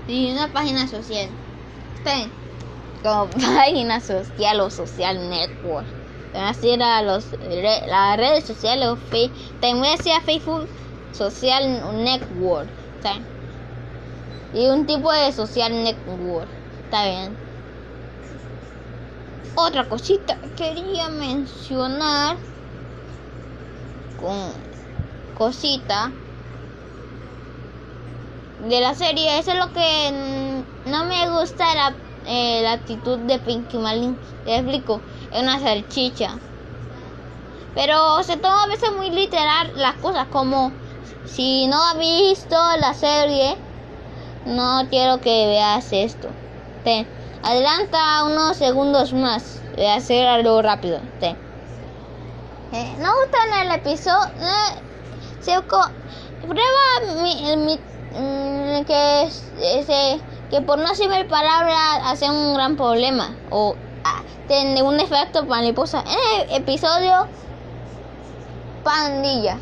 y 0.08 0.32
una 0.32 0.52
página 0.52 0.88
social 0.88 1.30
Den. 2.04 2.32
como 3.02 3.30
página 3.32 4.02
social 4.02 4.60
o 4.62 4.70
social 4.70 5.30
network 5.30 5.88
así 6.34 6.72
era 6.72 7.02
los 7.02 7.32
las 7.42 8.18
redes 8.18 8.46
sociales 8.46 8.88
o 8.90 8.98
también 9.60 9.94
decía 9.96 10.22
Facebook 10.22 10.70
social 11.12 11.82
network 12.04 12.70
¿sí? 13.02 13.35
Y 14.56 14.68
un 14.70 14.86
tipo 14.86 15.12
de 15.12 15.34
social 15.34 15.84
network. 15.84 16.50
Está 16.84 17.06
bien. 17.06 17.38
Otra 19.56 19.88
cosita 19.90 20.40
quería 20.56 21.10
mencionar 21.10 22.38
con 24.16 24.54
cosita 25.34 26.12
de 28.58 28.82
la 28.82 28.94
serie. 28.96 29.40
Eso 29.40 29.52
es 29.52 29.58
lo 29.58 29.72
que 29.74 30.66
no 30.86 31.06
me 31.06 31.30
gusta 31.32 31.66
la, 31.76 32.04
eh, 32.24 32.62
la 32.64 32.74
actitud 32.74 33.20
de 33.28 33.40
Pinky 33.40 33.78
Malin. 33.78 34.20
Te 34.44 34.56
explico. 34.58 35.06
Es 35.32 35.42
una 35.42 35.60
salchicha. 35.60 36.40
Pero 37.74 38.24
se 38.24 38.38
toma 38.38 38.64
a 38.64 38.68
veces 38.68 38.90
muy 38.96 39.10
literal 39.12 39.72
las 39.76 39.98
cosas 40.00 40.28
como 40.30 40.80
si 41.24 41.68
no 41.68 41.78
ha 41.84 41.94
visto 41.96 42.56
la 42.80 42.94
serie 42.94 43.65
no 44.46 44.88
quiero 44.90 45.20
que 45.22 45.48
veas 45.48 45.92
esto. 45.92 46.30
Te 46.84 47.06
adelanta 47.44 48.24
unos 48.26 48.58
segundos 48.58 49.14
más. 49.14 49.62
A 49.78 49.96
hacer 49.96 50.26
algo 50.28 50.62
rápido. 50.62 51.00
Te. 51.20 51.36
Eh, 52.72 52.96
no 53.00 53.10
gusta 53.14 53.62
el 53.62 53.72
episodio. 53.72 54.30
Eh, 54.40 54.86
prueba 56.42 57.24
mi, 57.24 57.80
mm, 58.12 58.86
que 58.86 59.24
ese 59.24 60.22
que 60.50 60.62
por 60.62 60.78
no 60.78 60.94
saber 60.96 61.28
palabras 61.28 62.02
hace 62.04 62.30
un 62.30 62.54
gran 62.54 62.76
problema 62.78 63.36
o 63.50 63.76
ah, 64.04 64.22
tiene 64.48 64.82
un 64.82 65.00
efecto 65.00 65.46
mariposa. 65.46 66.04
En 66.06 66.50
el 66.50 66.62
episodio 66.62 67.28
pandilla, 68.84 69.58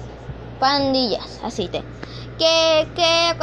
pandillas, 0.60 1.39
así 1.43 1.69
te. 1.69 1.84
Que 2.38 2.88
que 2.96 3.36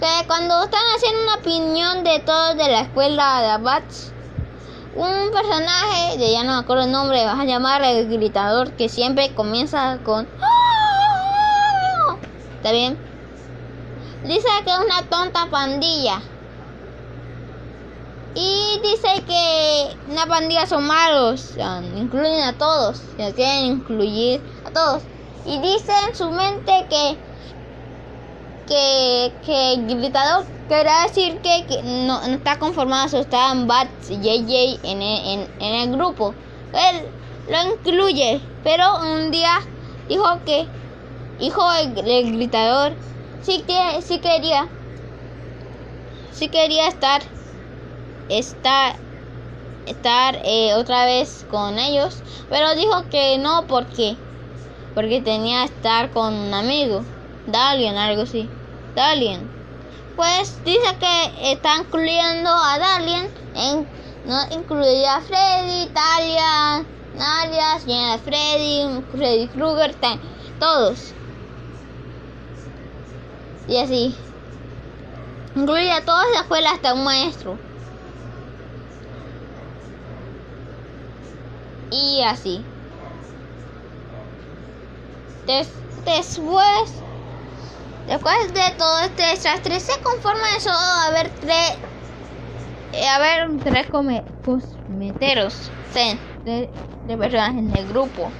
que 0.00 0.26
cuando 0.26 0.62
están 0.64 0.82
haciendo 0.96 1.22
una 1.22 1.34
opinión 1.36 2.04
de 2.04 2.20
todos 2.20 2.56
de 2.56 2.68
la 2.68 2.80
escuela 2.80 3.40
de 3.40 3.50
Abats, 3.50 4.12
un 4.94 5.30
personaje, 5.32 6.18
de 6.18 6.32
ya 6.32 6.44
no 6.44 6.52
me 6.52 6.58
acuerdo 6.58 6.84
el 6.84 6.92
nombre, 6.92 7.24
vas 7.24 7.40
a 7.40 7.44
llamar 7.44 7.82
el 7.82 8.08
gritador 8.08 8.72
que 8.72 8.88
siempre 8.88 9.34
comienza 9.34 9.98
con. 10.04 10.28
¿Está 12.56 12.72
bien? 12.72 12.96
Dice 14.24 14.48
que 14.64 14.70
es 14.70 14.78
una 14.78 15.02
tonta 15.10 15.46
pandilla. 15.50 16.22
Y 18.36 18.80
dice 18.82 19.22
que 19.26 19.96
una 20.10 20.26
pandilla 20.26 20.66
son 20.66 20.86
malos, 20.86 21.54
incluyen 21.96 22.42
a 22.42 22.52
todos, 22.54 23.02
quieren 23.16 23.66
incluir 23.66 24.40
a 24.64 24.70
todos. 24.70 25.02
Y 25.44 25.58
dice 25.58 25.92
en 26.08 26.16
su 26.16 26.30
mente 26.30 26.86
que 26.88 27.16
que, 28.66 29.32
que 29.44 29.76
gritador 29.94 30.44
quería 30.68 31.02
decir 31.06 31.40
que, 31.40 31.82
no, 31.82 32.22
está 32.22 32.58
conformado, 32.58 33.18
están 33.18 33.66
Bats 33.66 34.10
y 34.10 34.16
JJ 34.16 34.80
en, 34.82 35.02
en, 35.02 35.48
en, 35.60 35.74
el 35.74 35.92
grupo. 35.92 36.34
Él 36.72 37.06
lo 37.48 37.74
incluye, 37.74 38.40
pero 38.62 38.84
un 39.00 39.30
día 39.30 39.60
dijo 40.08 40.24
que, 40.44 40.66
dijo 41.38 41.62
el, 41.74 41.98
el 42.08 42.32
gritador, 42.36 42.92
sí, 43.42 43.62
que, 43.66 44.00
sí 44.02 44.18
quería, 44.18 44.68
sí 46.32 46.48
quería 46.48 46.88
estar, 46.88 47.22
estar, 48.28 48.96
estar 49.86 50.40
eh, 50.44 50.74
otra 50.74 51.04
vez 51.04 51.44
con 51.50 51.78
ellos, 51.78 52.22
pero 52.48 52.74
dijo 52.74 53.08
que 53.10 53.38
no 53.38 53.66
porque, 53.66 54.16
porque 54.94 55.20
tenía 55.20 55.60
que 55.60 55.74
estar 55.74 56.10
con 56.10 56.32
un 56.32 56.54
amigo, 56.54 57.04
Dalian, 57.46 57.96
algo 57.96 58.22
así, 58.22 58.48
Dalian. 58.94 59.48
Pues 60.16 60.62
dice 60.64 60.96
que 60.98 61.52
está 61.52 61.76
incluyendo 61.78 62.50
a 62.50 62.78
Dalian 62.78 63.28
en 63.54 63.86
no 64.26 64.42
incluía 64.50 65.16
a 65.16 65.20
Freddy, 65.20 65.86
Talia, 65.92 66.86
Nadia, 67.14 67.78
Señora 67.78 68.18
Freddy, 68.18 69.02
Freddy 69.12 69.48
Krueger, 69.48 69.94
todos. 70.58 71.12
Y 73.68 73.76
así. 73.76 74.14
Incluía 75.54 75.96
a 75.96 76.04
toda 76.04 76.24
la 76.32 76.40
escuela 76.40 76.70
hasta 76.70 76.94
un 76.94 77.04
maestro. 77.04 77.58
Y 81.90 82.22
así. 82.22 82.64
Des 85.46 85.68
después, 86.06 87.03
después 88.06 88.54
de 88.54 88.74
todo 88.76 89.00
este 89.00 89.22
desastre, 89.22 89.80
se 89.80 90.00
conforma 90.00 90.56
eso 90.56 90.70
a 90.70 91.10
ver 91.10 91.30
tres 91.40 91.76
eh, 92.92 93.08
a 93.08 93.18
ver 93.18 93.48
tres 93.64 93.88
cosmeteros 94.44 95.70
de, 96.44 96.70
de, 97.06 97.16
personas 97.18 97.50
en 97.50 97.76
el 97.76 97.88
grupo. 97.88 98.30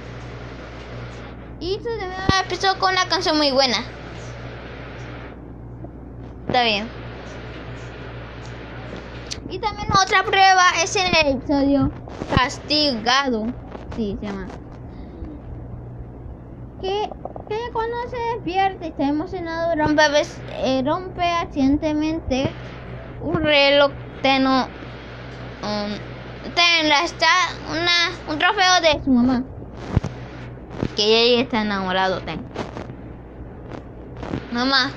Y 1.59 1.77
se 1.81 1.89
empezó 2.41 2.79
con 2.79 2.93
una 2.93 3.05
canción 3.07 3.37
muy 3.37 3.51
buena. 3.51 3.77
Está 6.47 6.63
bien. 6.63 6.87
Y 9.49 9.59
también 9.59 9.89
otra 9.91 10.23
prueba 10.23 10.63
es 10.81 10.95
en 10.95 11.07
el 11.15 11.35
episodio 11.35 11.91
Castigado. 12.33 13.47
Sí, 13.95 14.17
se 14.19 14.25
llama. 14.25 14.47
Que, 16.81 17.09
que 17.47 17.57
cuando 17.73 17.95
se 18.09 18.17
despierta 18.35 18.85
y 18.85 18.89
está 18.89 19.03
emocionado 19.03 19.75
rompe, 19.75 20.03
eh, 20.53 20.81
rompe 20.85 21.23
accidentalmente 21.23 22.51
un 23.21 23.41
reloj 23.43 23.91
no 24.39 24.67
um, 25.61 26.15
ten 26.55 26.91
está 27.03 27.27
una, 27.69 28.11
un 28.27 28.39
trofeo 28.39 28.81
de 28.81 29.03
su 29.03 29.11
mamá. 29.11 29.43
Que 30.95 31.03
ella 31.03 31.41
está 31.43 31.61
enamorado, 31.61 32.21
ten. 32.21 32.41
Mamá. 34.51 34.91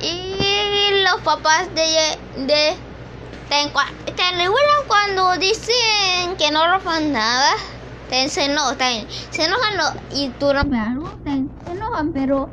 Y 0.00 1.02
los 1.04 1.20
papás 1.22 1.68
de, 1.74 1.82
de 2.46 2.76
ten, 3.48 3.70
ten, 4.16 4.52
cuando 4.86 5.36
dicen 5.36 6.36
que 6.38 6.50
no 6.50 6.66
rompan 6.66 7.12
nada. 7.12 7.52
Ten, 8.08 8.28
se, 8.28 8.48
no, 8.48 8.76
ten, 8.76 9.06
se 9.30 9.44
enojan 9.44 9.98
y 10.12 10.28
tú 10.30 10.52
rompes 10.52 10.80
algo. 10.80 11.10
Pero 12.12 12.48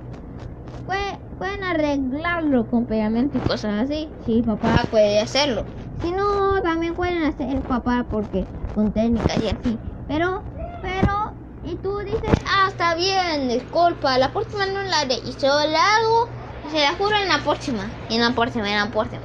pues, 0.85 0.99
pueden 1.37 1.63
arreglarlo 1.63 2.67
con 2.67 2.85
pegamento 2.85 3.37
y 3.37 3.41
cosas 3.41 3.83
así. 3.83 4.09
Si 4.25 4.41
papá 4.41 4.85
puede 4.89 5.19
hacerlo. 5.19 5.65
Si 6.01 6.11
no, 6.11 6.61
también 6.61 6.95
pueden 6.95 7.23
hacer 7.23 7.61
papá 7.61 8.05
porque 8.09 8.45
con 8.73 8.91
técnicas 8.91 9.37
y 9.41 9.47
así. 9.47 9.79
Pero, 10.07 10.43
pero, 10.81 11.33
y 11.65 11.75
tú 11.75 11.97
dices, 11.99 12.31
ah, 12.47 12.67
está 12.69 12.95
bien, 12.95 13.49
disculpa, 13.49 14.17
la 14.17 14.31
próxima 14.31 14.65
no 14.65 14.81
la 14.83 14.99
haré. 14.99 15.15
Y 15.15 15.31
yo 15.33 15.49
la 15.67 15.95
hago, 15.95 16.29
se 16.71 16.79
la 16.79 16.93
juro 16.93 17.15
en 17.17 17.27
la 17.27 17.39
próxima. 17.43 17.89
Y 18.09 18.15
en 18.15 18.21
la 18.21 18.31
próxima, 18.31 18.69
en 18.69 18.77
la 18.77 18.91
próxima. 18.91 19.21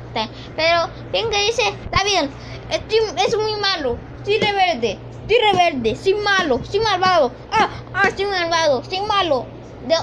Pero, 0.57 0.89
que 1.13 1.47
dice, 1.47 1.63
está 1.85 2.03
bien, 2.05 2.31
es 2.71 3.37
muy 3.37 3.61
malo, 3.61 3.99
soy 4.25 4.39
rebelde, 4.39 4.99
soy 5.29 5.37
rebelde, 5.53 5.97
soy 5.97 6.15
malo, 6.15 6.61
soy 6.65 6.81
malvado. 6.81 7.31
Ah, 7.53 7.69
ah, 7.95 8.11
soy 8.17 8.27
malvado, 8.27 8.83
soy 8.83 9.01
malo 9.01 9.47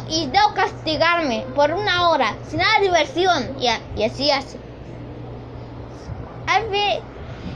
y 0.10 0.28
debo 0.28 0.54
castigarme 0.54 1.46
por 1.56 1.72
una 1.72 2.10
hora, 2.10 2.36
sin 2.48 2.60
nada 2.60 2.80
de 2.80 2.86
diversión. 2.86 3.56
Y, 3.60 3.68
y 4.00 4.04
así 4.04 4.30
hace. 4.32 4.60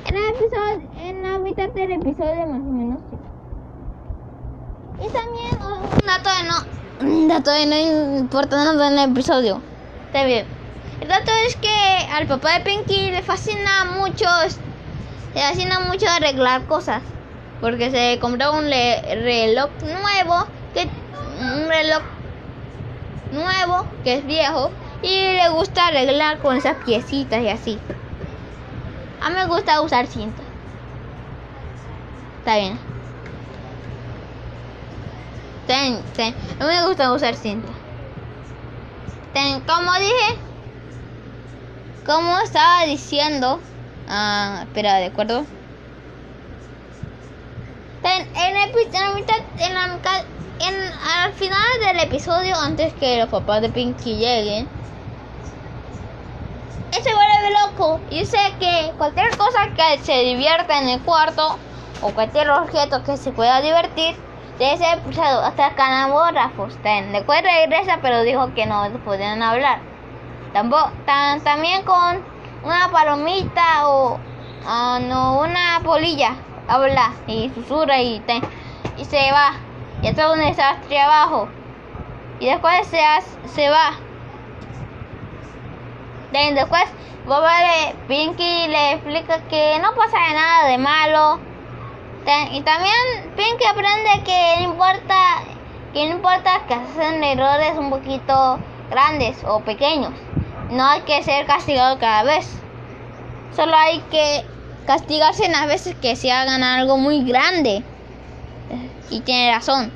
En 0.05 0.17
el 0.17 0.29
episodio, 0.29 0.81
en 0.99 1.23
la 1.23 1.39
mitad 1.39 1.69
del 1.69 1.93
episodio 1.93 2.45
más 2.45 2.59
o 2.59 2.71
menos. 2.71 2.99
Y 4.99 5.07
también 5.09 5.59
un 5.61 6.05
dato 6.05 6.29
de 6.29 6.43
no, 6.43 7.09
un 7.09 7.27
dato 7.27 7.51
de 7.51 7.65
no 7.65 8.19
importa 8.19 8.57
nada 8.57 8.89
el 8.89 9.11
episodio. 9.11 9.61
Está 10.07 10.25
bien. 10.25 10.45
El 11.01 11.07
dato 11.07 11.31
es 11.47 11.55
que 11.55 12.07
al 12.13 12.27
papá 12.27 12.59
de 12.59 12.65
Pinky 12.65 13.11
le 13.11 13.23
fascina 13.23 13.85
mucho, 13.97 14.25
le 15.33 15.41
fascina 15.41 15.79
mucho 15.79 16.05
arreglar 16.07 16.65
cosas. 16.67 17.01
Porque 17.59 17.91
se 17.91 18.19
compró 18.19 18.53
un 18.53 18.69
reloj 18.69 19.69
nuevo, 19.81 20.45
que 20.73 20.87
un 21.39 21.67
reloj 21.67 22.03
nuevo, 23.33 23.85
que 24.03 24.19
es 24.19 24.25
viejo, 24.25 24.71
y 25.01 25.09
le 25.09 25.49
gusta 25.49 25.87
arreglar 25.87 26.39
con 26.39 26.55
esas 26.55 26.77
piecitas 26.85 27.41
y 27.41 27.49
así. 27.49 27.79
A 29.21 29.29
mí 29.29 29.35
me 29.35 29.45
gusta 29.45 29.81
usar 29.81 30.07
cinta. 30.07 30.41
Está 32.39 32.57
bien. 32.57 32.77
Ten, 35.67 36.01
ten. 36.15 36.35
A 36.59 36.65
mí 36.65 36.73
me 36.73 36.87
gusta 36.87 37.11
usar 37.13 37.35
cinta. 37.35 37.71
Ten, 39.33 39.61
como 39.61 39.93
dije, 39.93 40.39
como 42.05 42.37
estaba 42.39 42.83
diciendo, 42.85 43.61
ah, 44.09 44.61
espera, 44.63 44.95
de 44.95 45.05
acuerdo. 45.05 45.45
Ten, 48.01 48.27
en, 48.35 48.57
el, 48.57 48.69
en, 48.77 48.91
la 48.91 49.13
mitad, 49.15 49.35
en, 49.57 50.52
al 50.65 51.33
final 51.33 51.79
del 51.79 51.99
episodio, 51.99 52.55
antes 52.57 52.93
que 52.93 53.19
los 53.19 53.29
papás 53.29 53.61
de 53.61 53.69
Pinky 53.69 54.15
lleguen, 54.15 54.67
ese 56.91 57.09
vuelve 57.13 57.49
loco 57.61 57.99
y 58.09 58.19
dice 58.19 58.37
que 58.59 58.93
cualquier 58.97 59.35
cosa 59.35 59.69
que 59.75 59.97
se 60.03 60.13
divierta 60.19 60.79
en 60.79 60.89
el 60.89 61.01
cuarto 61.01 61.57
o 62.01 62.11
cualquier 62.11 62.49
objeto 62.51 63.03
que 63.03 63.17
se 63.17 63.31
pueda 63.31 63.61
divertir 63.61 64.15
debe 64.59 64.77
ser 64.77 64.97
expulsado 64.97 65.41
hasta 65.41 65.73
canabógrafos. 65.75 66.77
Después 67.11 67.41
regresa, 67.41 67.99
pero 68.01 68.21
dijo 68.21 68.53
que 68.53 68.65
no 68.65 68.83
podían 69.03 69.41
hablar. 69.41 69.79
Tampoco, 70.53 70.91
también 71.05 71.81
con 71.83 72.23
una 72.63 72.89
palomita 72.91 73.87
o 73.87 74.13
uh, 74.13 74.99
no, 75.01 75.39
una 75.39 75.81
polilla 75.83 76.35
habla 76.67 77.13
y 77.25 77.49
susurra 77.49 77.99
y, 78.01 78.21
y 78.97 79.05
se 79.05 79.31
va. 79.31 79.62
Y 80.03 80.07
es 80.07 80.17
un 80.17 80.39
desastre 80.39 80.99
abajo. 80.99 81.47
Y 82.41 82.47
después 82.47 82.85
se, 82.87 82.99
se 83.47 83.69
va. 83.69 83.93
Después, 86.31 86.83
Boba 87.25 87.53
de 87.59 87.95
Pinky 88.07 88.67
le 88.67 88.93
explica 88.93 89.39
que 89.47 89.79
no 89.81 89.93
pasa 89.95 90.17
nada 90.33 90.67
de 90.67 90.77
malo. 90.77 91.39
Y 92.51 92.61
también 92.63 93.31
Pinky 93.37 93.65
aprende 93.65 94.23
que 94.25 94.55
no 94.57 94.71
importa 94.71 95.15
que 95.93 96.07
no 96.07 96.15
importa 96.15 96.63
que 96.67 96.73
hacen 96.73 97.23
errores 97.23 97.77
un 97.77 97.89
poquito 97.89 98.59
grandes 98.89 99.37
o 99.47 99.61
pequeños. 99.61 100.11
No 100.69 100.85
hay 100.85 101.01
que 101.01 101.23
ser 101.23 101.45
castigado 101.45 101.97
cada 101.99 102.23
vez. 102.23 102.49
Solo 103.55 103.73
hay 103.77 103.99
que 104.11 104.43
castigarse 104.85 105.45
en 105.45 105.53
las 105.53 105.67
veces 105.67 105.95
que 106.01 106.15
se 106.17 106.31
hagan 106.31 106.63
algo 106.63 106.97
muy 106.97 107.23
grande. 107.23 107.83
Y 109.09 109.21
tiene 109.21 109.53
razón. 109.53 109.91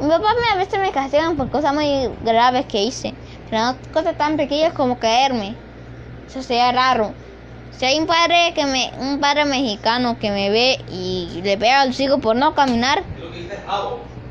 Mi 0.00 0.08
papá 0.08 0.28
a 0.52 0.56
veces 0.56 0.78
me 0.80 0.92
castigan 0.92 1.36
por 1.36 1.50
cosas 1.50 1.74
muy 1.74 2.08
graves 2.22 2.66
que 2.66 2.82
hice. 2.82 3.14
Pero 3.50 3.62
no 3.62 3.76
cosas 3.92 4.16
tan 4.16 4.36
pequeñas 4.36 4.72
como 4.72 4.98
caerme. 4.98 5.56
Eso 6.28 6.42
sería 6.42 6.72
raro. 6.72 7.14
Si 7.70 7.84
hay 7.84 7.98
un 7.98 8.06
padre 8.06 8.52
que 8.54 8.66
me, 8.66 8.92
un 8.98 9.20
padre 9.20 9.44
mexicano 9.44 10.18
que 10.18 10.30
me 10.30 10.50
ve 10.50 10.78
y 10.88 11.40
le 11.42 11.56
pega 11.56 11.82
al 11.82 11.94
chico 11.94 12.18
por 12.18 12.36
no 12.36 12.54
caminar, 12.54 13.02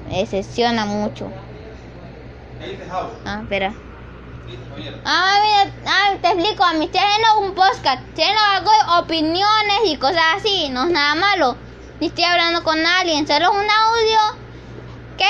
me 0.10 0.18
decepciona 0.18 0.86
mucho. 0.86 1.32
Ah, 3.26 3.40
espera. 3.42 3.74
Ah, 5.06 5.40
mira, 5.44 5.74
ah, 5.86 6.18
te 6.22 6.28
explico, 6.28 6.64
a 6.64 6.74
mí 6.74 6.88
tienen 6.88 7.10
un 7.42 7.56
podcast, 7.56 8.04
tienen 8.14 8.36
algo 8.56 8.72
opiniones 9.00 9.80
y 9.86 9.98
cosas 9.98 10.24
así, 10.38 10.70
no 10.70 10.84
es 10.84 10.90
nada 10.92 11.16
malo. 11.16 11.58
Ni 12.00 12.08
estoy 12.08 12.24
hablando 12.24 12.64
con 12.64 12.86
alguien, 12.86 13.28
solo 13.28 13.52
un 13.52 13.58
audio 13.58 14.20
que 15.18 15.26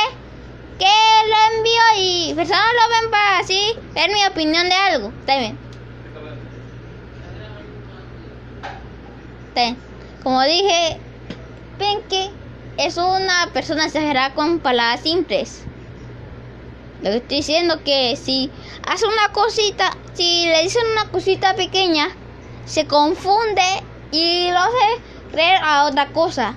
que 0.77 0.85
lo 0.85 1.57
envío 1.57 1.81
y 1.97 2.33
personas 2.35 2.61
lo 2.73 3.01
ven 3.01 3.11
para 3.11 3.39
así 3.39 3.73
ver 3.93 4.11
mi 4.11 4.25
opinión 4.25 4.69
de 4.69 4.75
algo. 4.75 5.11
Está 5.19 5.37
bien. 5.37 5.57
Está 9.49 9.61
bien. 9.61 9.77
Como 10.23 10.41
dije, 10.43 10.99
Pinky 11.79 12.29
es 12.77 12.97
una 12.97 13.49
persona 13.53 13.85
exagerada 13.85 14.33
con 14.33 14.59
palabras 14.59 15.01
simples. 15.01 15.63
Lo 17.01 17.11
que 17.11 17.17
estoy 17.17 17.37
diciendo 17.37 17.81
que 17.83 18.15
si 18.15 18.51
hace 18.85 19.05
una 19.05 19.31
cosita, 19.31 19.91
si 20.13 20.45
le 20.45 20.63
dicen 20.63 20.83
una 20.91 21.09
cosita 21.09 21.55
pequeña, 21.55 22.09
se 22.65 22.85
confunde 22.85 23.63
y 24.11 24.49
lo 24.51 24.57
hace 24.57 25.01
creer 25.31 25.59
a 25.63 25.85
otra 25.85 26.07
cosa. 26.07 26.55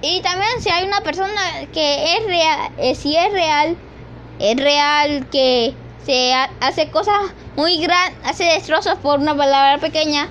Y 0.00 0.20
también 0.20 0.50
si 0.60 0.68
hay 0.68 0.84
una 0.86 1.00
persona 1.00 1.40
que 1.72 2.16
es 2.16 2.26
real, 2.26 2.72
eh, 2.78 2.94
si 2.94 3.16
es 3.16 3.32
real, 3.32 3.76
es 4.40 4.56
real 4.56 5.28
que 5.30 5.74
se 6.04 6.34
hace 6.60 6.90
cosas 6.90 7.14
muy 7.56 7.78
grandes, 7.80 8.18
hace 8.24 8.44
destrozos 8.44 8.98
por 8.98 9.20
una 9.20 9.36
palabra 9.36 9.78
pequeña. 9.78 10.28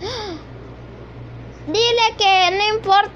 Dile 1.66 2.14
que 2.18 2.50
no 2.56 2.76
importa, 2.76 3.10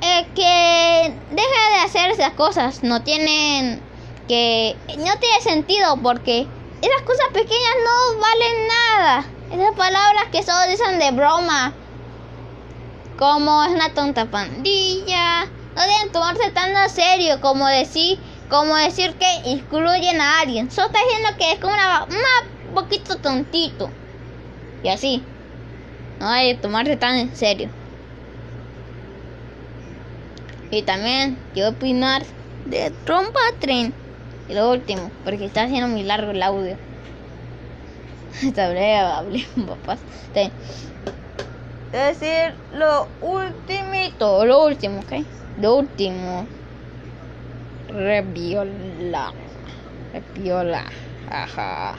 eh, 0.00 0.26
que 0.34 1.14
deje 1.30 1.70
de 1.72 1.80
hacer 1.84 2.10
esas 2.12 2.32
cosas. 2.34 2.82
No 2.84 3.02
tienen 3.02 3.82
que, 4.28 4.76
no 4.98 5.18
tiene 5.18 5.40
sentido 5.42 5.96
porque 5.96 6.46
esas 6.82 7.02
cosas 7.02 7.26
pequeñas 7.32 7.74
no 7.84 8.20
valen 8.20 8.68
nada. 8.68 9.24
Esas 9.50 9.74
palabras 9.76 10.24
que 10.30 10.42
solo 10.42 10.70
dicen 10.70 10.98
de 10.98 11.10
broma 11.10 11.72
como 13.18 13.64
es 13.64 13.70
una 13.70 13.94
tonta 13.94 14.26
pandilla. 14.26 15.46
No 15.74 15.82
deben 15.82 16.12
tomarse 16.12 16.50
tan 16.50 16.76
en 16.76 16.90
serio 16.90 17.40
como 17.40 17.66
decir, 17.66 18.18
como 18.50 18.76
decir 18.76 19.14
que 19.14 19.50
incluyen 19.50 20.20
a 20.20 20.40
alguien. 20.40 20.70
Solo 20.70 20.88
está 20.88 21.00
diciendo 21.00 21.30
que 21.38 21.52
es 21.52 21.60
como 21.60 21.72
una, 21.74 22.06
un 22.68 22.74
poquito 22.74 23.16
tontito. 23.16 23.90
Y 24.82 24.88
así. 24.88 25.22
No 26.20 26.28
hay 26.28 26.54
que 26.54 26.60
tomarse 26.60 26.96
tan 26.96 27.16
en 27.16 27.34
serio. 27.34 27.70
Y 30.70 30.82
también 30.82 31.38
quiero 31.54 31.70
opinar 31.70 32.24
de 32.66 32.90
trompa 33.04 33.40
tren. 33.60 33.94
Y 34.48 34.54
lo 34.54 34.70
último, 34.70 35.10
porque 35.24 35.46
está 35.46 35.62
haciendo 35.62 35.88
muy 35.88 36.02
largo 36.02 36.32
el 36.32 36.42
audio. 36.42 36.76
Breve, 38.42 38.96
hablé, 38.96 39.46
papás 39.66 39.98
decir 41.92 42.54
lo 42.74 43.08
ultimito, 43.20 44.44
lo 44.44 44.64
último, 44.64 45.00
¿ok? 45.00 45.24
Lo 45.60 45.76
último. 45.76 46.46
Reviola. 47.88 49.32
Reviola. 50.12 50.84
Ajá. 51.30 51.96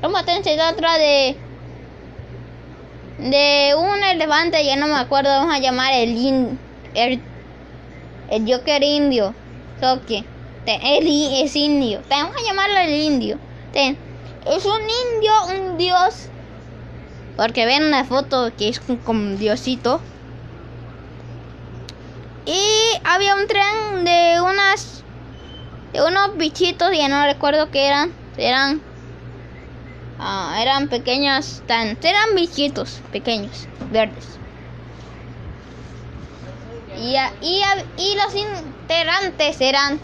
Vamos 0.00 0.20
a 0.20 0.24
tener 0.24 0.60
otra 0.72 0.98
de. 0.98 1.36
De 3.18 3.74
un 3.76 4.02
elefante, 4.02 4.64
ya 4.64 4.76
no 4.76 4.86
me 4.86 4.94
acuerdo, 4.94 5.28
vamos 5.28 5.54
a 5.54 5.58
llamar 5.58 5.92
el 5.92 6.16
in, 6.16 6.58
el, 6.94 7.20
el 8.30 8.50
Joker 8.50 8.82
indio. 8.82 9.34
Toque. 9.80 10.24
El, 10.66 11.06
es 11.42 11.56
indio. 11.56 12.00
Vamos 12.08 12.34
a 12.36 12.46
llamarlo 12.46 12.78
el 12.78 12.94
indio. 12.94 13.38
Es 14.50 14.66
un 14.66 14.80
indio, 14.82 15.32
un 15.70 15.78
dios 15.78 16.28
porque 17.36 17.66
ven 17.66 17.84
una 17.84 18.04
foto 18.04 18.50
que 18.58 18.68
es 18.68 18.80
como 18.80 19.20
un 19.20 19.38
diosito. 19.38 20.00
Y 22.44 22.60
había 23.04 23.36
un 23.36 23.46
tren 23.46 24.04
de 24.04 24.40
unas 24.42 25.04
de 25.92 26.02
unos 26.02 26.36
bichitos, 26.36 26.90
ya 26.92 27.08
no 27.08 27.24
recuerdo 27.24 27.70
qué 27.70 27.86
eran. 27.86 28.12
Eran 28.36 28.82
ah, 30.18 30.58
eran 30.60 30.88
pequeños, 30.88 31.62
tan, 31.68 31.96
eran 32.02 32.34
bichitos 32.34 33.00
pequeños, 33.12 33.68
verdes. 33.92 34.36
Y, 36.98 37.14
y, 37.40 37.62
y 37.96 38.16
los 38.16 38.34
integrantes 38.34 39.60
eran 39.60 40.00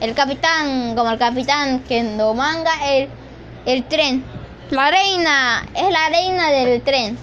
el 0.00 0.14
capitán, 0.14 0.96
como 0.96 1.10
el 1.10 1.18
capitán 1.18 1.84
que 1.84 2.02
manga 2.02 2.72
el, 2.90 3.08
el 3.66 3.84
tren. 3.84 4.24
La 4.70 4.90
reina 4.90 5.66
es 5.74 5.90
la 5.90 6.08
reina 6.08 6.50
del 6.50 6.82
tren. 6.82 7.18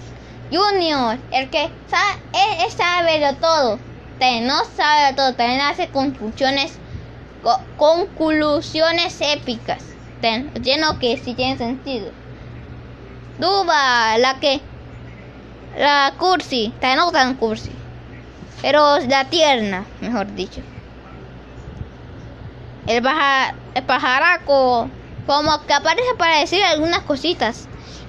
Junior, 0.52 1.18
el 1.32 1.50
que 1.50 1.70
sabe, 1.88 2.66
es, 2.66 2.74
sabe 2.74 3.18
de 3.18 3.32
todo. 3.34 3.78
no 4.42 4.64
sabe 4.76 5.06
de 5.08 5.12
todo. 5.14 5.34
También 5.34 5.60
hace 5.60 5.88
conclusiones, 5.88 6.78
conclusiones 7.76 9.20
épicas. 9.20 9.82
Ten, 10.20 10.52
lleno 10.54 10.98
que 10.98 11.16
sí 11.16 11.34
tiene 11.34 11.56
sentido. 11.56 12.10
Duba, 13.38 14.18
la 14.18 14.38
que. 14.38 14.60
La 15.78 16.14
cursi. 16.18 16.72
Ten, 16.80 16.96
no 16.96 17.10
tan 17.10 17.34
cursi. 17.34 17.70
Pero 18.60 18.98
la 18.98 19.24
tierna, 19.24 19.86
mejor 20.00 20.34
dicho. 20.34 20.60
El, 22.86 23.00
baja, 23.00 23.54
el 23.74 23.84
pajaraco 23.84 24.88
como 25.26 25.64
que 25.66 25.72
aparece 25.72 26.14
para 26.18 26.38
decir 26.38 26.62
algunas 26.62 27.00
cositas. 27.00 27.66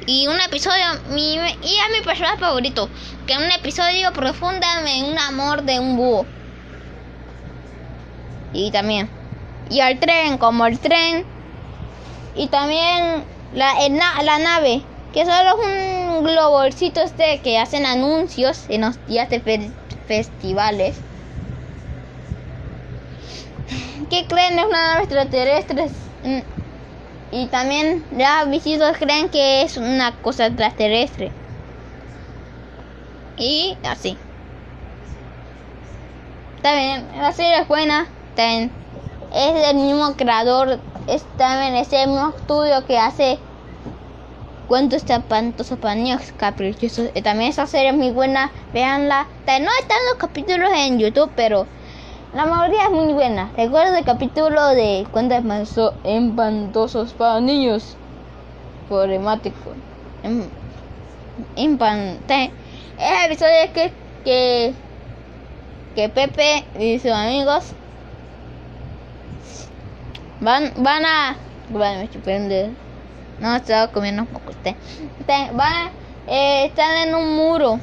Y 0.07 0.27
un 0.27 0.39
episodio, 0.41 0.83
mi, 1.11 1.35
y 1.35 1.37
es 1.37 1.99
mi 1.99 2.03
personaje 2.03 2.37
favorito, 2.37 2.89
que 3.27 3.37
un 3.37 3.51
episodio 3.51 4.11
profunda 4.13 4.67
en 4.87 5.05
un 5.05 5.19
amor 5.19 5.63
de 5.63 5.79
un 5.79 5.95
búho. 5.95 6.25
Y 8.53 8.71
también, 8.71 9.09
y 9.69 9.79
al 9.79 9.99
tren, 9.99 10.37
como 10.37 10.65
el 10.65 10.79
tren, 10.79 11.23
y 12.35 12.47
también 12.47 13.23
la, 13.53 13.73
la 14.23 14.39
nave, 14.39 14.81
que 15.13 15.25
solo 15.25 15.61
es 15.61 15.65
un 15.65 16.23
globolcito 16.23 17.01
este 17.01 17.41
que 17.41 17.59
hacen 17.59 17.85
anuncios 17.85 18.65
en 18.69 18.81
los 18.81 19.05
días 19.07 19.29
de 19.29 19.71
festivales. 20.07 20.95
¿Qué 24.09 24.25
creen? 24.27 24.57
Es 24.59 24.65
una 24.65 24.87
nave 24.87 25.03
extraterrestre. 25.03 25.89
Y 27.31 27.47
también 27.47 28.03
ya 28.17 28.43
visitos 28.43 28.97
creen 28.97 29.29
que 29.29 29.61
es 29.61 29.77
una 29.77 30.11
cosa 30.21 30.47
extraterrestre. 30.47 31.31
Y 33.37 33.77
así. 33.83 34.17
También 36.61 37.07
la 37.17 37.31
serie 37.31 37.61
es 37.61 37.67
buena. 37.67 38.07
También 38.35 38.71
es 39.33 39.53
del 39.53 39.77
mismo 39.77 40.13
creador. 40.17 40.79
Es 41.07 41.23
también 41.37 41.75
es 41.75 41.91
el 41.93 42.09
mismo 42.09 42.33
estudio 42.37 42.85
que 42.85 42.99
hace 42.99 43.39
cuentos 44.67 45.03
espantosos 45.09 45.79
para 45.79 45.95
niños 45.95 46.21
caprichosos. 46.37 47.11
También 47.23 47.49
esa 47.49 47.65
serie 47.65 47.89
es 47.89 47.95
muy 47.95 48.11
buena. 48.11 48.51
Veanla. 48.73 49.27
También 49.45 49.65
no 49.65 49.71
están 49.79 49.97
los 50.09 50.19
capítulos 50.19 50.69
en 50.75 50.99
YouTube, 50.99 51.31
pero 51.35 51.65
la 52.33 52.45
mayoría 52.45 52.85
es 52.85 52.91
muy 52.91 53.11
buena. 53.13 53.51
Recuerdo 53.57 53.97
el 53.97 54.05
capítulo 54.05 54.67
de 54.69 55.05
cuentas 55.11 55.43
espantosos 56.03 57.13
para 57.13 57.41
niños. 57.41 57.97
Problemático. 58.87 59.73
Impante. 61.57 62.51
Es 62.97 63.25
el 63.25 63.31
episodio 63.31 63.73
que, 63.73 63.91
que, 64.23 64.73
que 65.95 66.09
Pepe 66.09 66.63
y 66.79 66.99
sus 66.99 67.11
amigos 67.11 67.73
van, 70.39 70.71
van 70.77 71.05
a. 71.05 71.35
Bueno, 71.69 72.07
me 72.25 72.69
No, 73.39 73.55
estaba 73.55 73.91
comiendo 73.91 74.21
un 74.21 74.27
poco. 74.27 74.51
Van, 75.53 75.89
eh, 76.27 76.65
están 76.65 77.09
en 77.09 77.15
un 77.15 77.35
muro. 77.35 77.79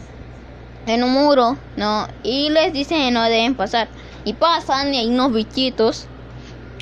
En 0.87 1.05
un 1.05 1.13
muro, 1.13 1.59
¿no? 1.77 2.07
Y 2.23 2.49
les 2.49 2.73
dicen 2.73 2.99
que 2.99 3.11
no 3.11 3.23
deben 3.25 3.55
pasar 3.55 3.89
y 4.29 4.35
pasan 4.35 4.93
y 4.93 4.99
hay 4.99 5.09
unos 5.09 5.33
bichitos 5.33 6.07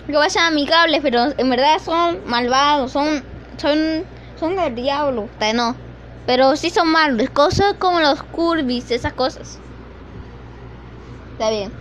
que 0.06 0.16
vayan 0.16 0.44
amigables, 0.52 1.00
pero 1.02 1.26
en 1.37 1.48
verdad 1.50 1.78
son 1.85 2.18
malvados, 2.26 2.92
son 2.92 3.24
son 3.59 4.04
son 4.38 4.59
el 4.59 4.74
diablo, 4.74 5.28
no. 5.54 5.76
Pero 6.26 6.56
sí 6.56 6.70
son 6.70 6.88
malos, 6.88 7.30
cosas 7.30 7.74
como 7.78 8.00
los 8.00 8.20
curvis, 8.24 8.90
esas 8.90 9.12
cosas. 9.12 9.61
Está 11.32 11.50
bien. 11.50 11.72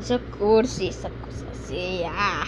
Esos 0.00 0.20
cursis, 0.36 0.96
esas 0.96 1.12
cosas, 1.20 1.56
sí, 1.66 2.00
ya. 2.00 2.44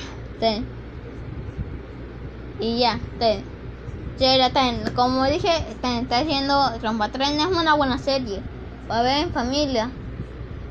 Y 2.58 2.80
ya, 2.80 3.00
ten. 3.18 4.90
Como 4.94 5.24
dije, 5.24 5.48
está 5.70 6.18
haciendo 6.18 6.70
Tren 7.12 7.40
es 7.40 7.46
una 7.46 7.74
buena 7.74 7.98
serie. 7.98 8.42
a 8.88 9.02
ver 9.02 9.26
en 9.26 9.32
familia. 9.32 9.92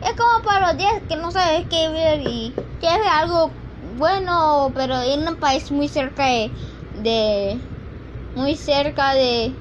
Es 0.01 0.09
como 0.15 0.43
para 0.45 0.67
los 0.69 0.77
días 0.77 0.91
que 1.07 1.15
no 1.15 1.31
sabes 1.31 1.67
qué 1.69 1.89
ver 1.89 2.21
y 2.21 2.55
quieres 2.79 2.99
ver 2.99 3.07
algo 3.09 3.53
bueno, 3.81 4.71
pero 4.75 5.01
en 5.01 5.27
un 5.27 5.38
país 5.38 5.71
muy 5.71 5.88
cerca 5.89 6.25
de, 6.25 6.53
muy 8.33 8.57
cerca 8.57 9.13
de 9.13 9.57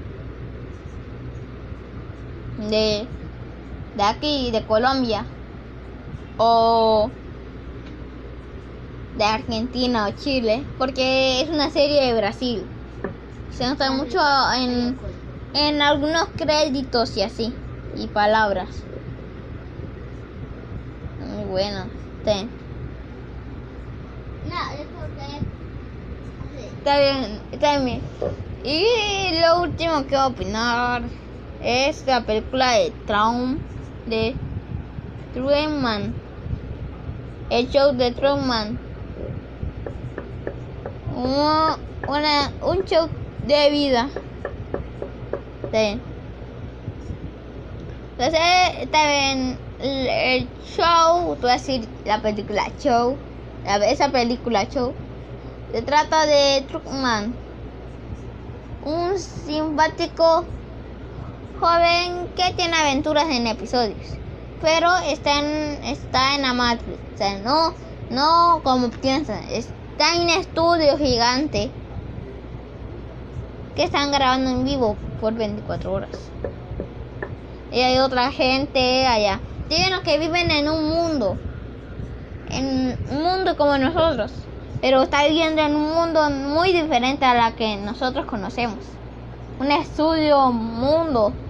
de 2.57 3.09
de 3.95 4.03
aquí, 4.03 4.51
de 4.51 4.65
Colombia 4.65 5.27
o 6.37 7.11
de 9.11 9.23
Argentina 9.25 10.07
o 10.07 10.11
Chile, 10.11 10.67
porque 10.77 11.41
es 11.41 11.49
una 11.49 11.69
serie 11.71 12.01
de 12.05 12.13
Brasil. 12.15 12.71
Se 13.49 13.67
nota 13.67 13.91
mucho 13.91 14.19
en, 14.55 14.99
en 15.53 15.81
algunos 15.83 16.29
créditos 16.37 17.17
y 17.17 17.23
así. 17.23 17.63
y 17.95 18.09
palabras. 18.09 18.88
Muy 21.49 21.63
buena. 21.63 21.87
Ten. 22.23 22.47
No, 24.47 24.71
es 24.71 24.87
porque. 24.95 25.25
Está 26.77 26.99
bien, 26.99 27.41
está 27.51 27.79
bien. 27.79 28.01
Y 28.63 29.41
lo 29.41 29.63
último 29.63 30.03
que 30.03 30.09
voy 30.09 30.17
a 30.17 30.27
opinar 30.27 31.01
es 31.63 32.05
la 32.05 32.23
película 32.23 32.73
de 32.73 32.91
Traum 33.07 33.57
de 34.05 34.35
Truman. 35.33 36.13
El 37.49 37.67
show 37.71 37.93
de 37.93 38.11
Truman. 38.11 38.77
Un, 41.15 41.79
una, 42.07 42.51
un 42.61 42.85
show 42.85 43.09
de 43.47 43.71
vida. 43.71 44.07
Está 45.63 45.79
bien. 45.79 46.01
Entonces, 48.19 48.39
está 48.81 49.07
bien. 49.07 49.68
El, 49.81 50.49
show, 50.75 51.37
a 51.41 51.47
decir 51.47 51.87
la 52.05 52.21
película 52.21 52.69
show. 52.79 53.15
Esa 53.65 54.09
película 54.09 54.67
show. 54.67 54.93
Se 55.71 55.81
trata 55.81 56.25
de 56.25 56.65
Truman. 56.67 57.33
Un 58.83 59.17
simpático 59.17 60.43
joven 61.59 62.27
que 62.35 62.53
tiene 62.53 62.75
aventuras 62.75 63.29
en 63.29 63.47
episodios. 63.47 64.17
Pero 64.61 64.97
está 64.97 65.39
en, 65.39 65.83
está 65.85 66.35
en 66.35 66.41
la 66.41 66.53
Matrix. 66.53 66.97
O 67.15 67.17
sea, 67.17 67.39
no, 67.39 67.73
no 68.09 68.61
como 68.63 68.89
piensan. 68.89 69.43
Está 69.49 70.15
en 70.15 70.23
un 70.23 70.29
estudio 70.29 70.97
gigante. 70.97 71.71
Que 73.77 73.83
están 73.83 74.11
grabando 74.11 74.49
en 74.49 74.65
vivo 74.65 74.97
por 75.21 75.33
24 75.35 75.93
horas. 75.93 76.09
Y 77.71 77.79
hay 77.79 77.99
otra 77.99 78.29
gente 78.31 79.07
allá. 79.07 79.39
Tienen 79.69 80.01
que 80.03 80.17
viven 80.19 80.51
en 80.51 80.67
un 80.67 80.89
mundo. 80.89 81.45
En 82.49 82.99
un 83.09 83.23
mundo 83.23 83.55
como 83.55 83.77
nosotros. 83.77 84.49
Pero 84.81 85.03
está 85.03 85.25
viviendo 85.27 85.61
en 85.61 85.75
un 85.75 85.93
mundo 85.93 86.29
muy 86.31 86.73
diferente 86.73 87.25
a 87.25 87.35
la 87.35 87.55
que 87.55 87.77
nosotros 87.77 88.25
conocemos. 88.25 88.99
Un 89.59 89.71
estudio 89.71 90.51
mundo. 90.51 91.43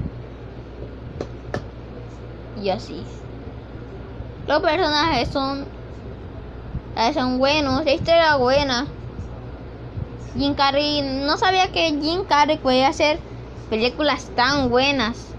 Y 2.53 2.69
así. 2.69 3.05
Los 4.47 4.61
personajes 4.61 5.29
son. 5.29 5.73
eh, 6.95 7.13
Son 7.13 7.37
buenos. 7.39 7.85
La 7.85 7.93
historia 7.93 8.35
buena. 8.35 8.95
Jim 10.33 10.55
Carrey. 10.55 11.01
No 11.01 11.37
sabía 11.37 11.71
que 11.71 11.89
Jim 12.01 12.25
Carrey 12.25 12.57
podía 12.59 12.89
hacer 12.89 13.25
películas 13.69 14.33
tan 14.35 14.69
buenas. 14.69 15.38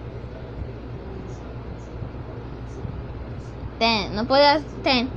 Ten, 3.81 4.15
no 4.15 4.27
podía. 4.27 4.61
Ten. 4.85 5.09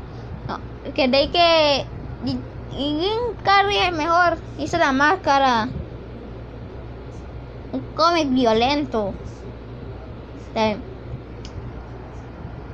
No. 0.48 0.58
Creí 0.94 1.28
que. 1.28 1.86
Y 2.78 3.08
Carrey 3.44 3.78
es 3.78 3.92
mejor. 3.92 4.38
Hizo 4.58 4.78
la 4.78 4.94
máscara. 4.94 5.68
Un 7.74 7.82
cómic 7.94 8.30
violento. 8.30 9.14
Ten. 10.54 10.82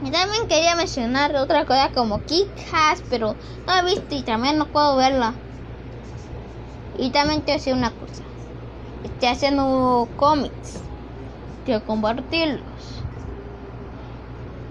Y 0.05 0.11
también 0.11 0.47
quería 0.47 0.75
mencionar 0.75 1.35
otra 1.35 1.65
cosa 1.65 1.89
como 1.91 2.21
Kick 2.21 2.47
Ass, 2.71 3.03
pero 3.09 3.35
no 3.65 3.75
he 3.75 3.85
visto 3.85 4.15
y 4.15 4.21
también 4.21 4.59
no 4.59 4.67
puedo 4.67 4.95
verla. 4.95 5.33
Y 6.99 7.09
también 7.09 7.41
quiero 7.41 7.57
decir 7.57 7.73
una 7.73 7.89
cosa. 7.89 8.23
Estoy 9.03 9.29
haciendo 9.29 10.07
cómics. 10.17 10.81
Quiero 11.65 11.83
compartirlos. 11.83 12.98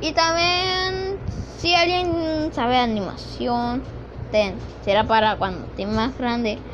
Y 0.00 0.12
también, 0.14 1.20
si 1.56 1.74
alguien 1.74 2.52
sabe 2.52 2.76
animación, 2.78 3.88
ten, 4.30 4.64
será 4.80 5.06
para 5.06 5.36
cuando 5.38 5.66
esté 5.66 5.86
más 5.86 6.16
grande. 6.16 6.66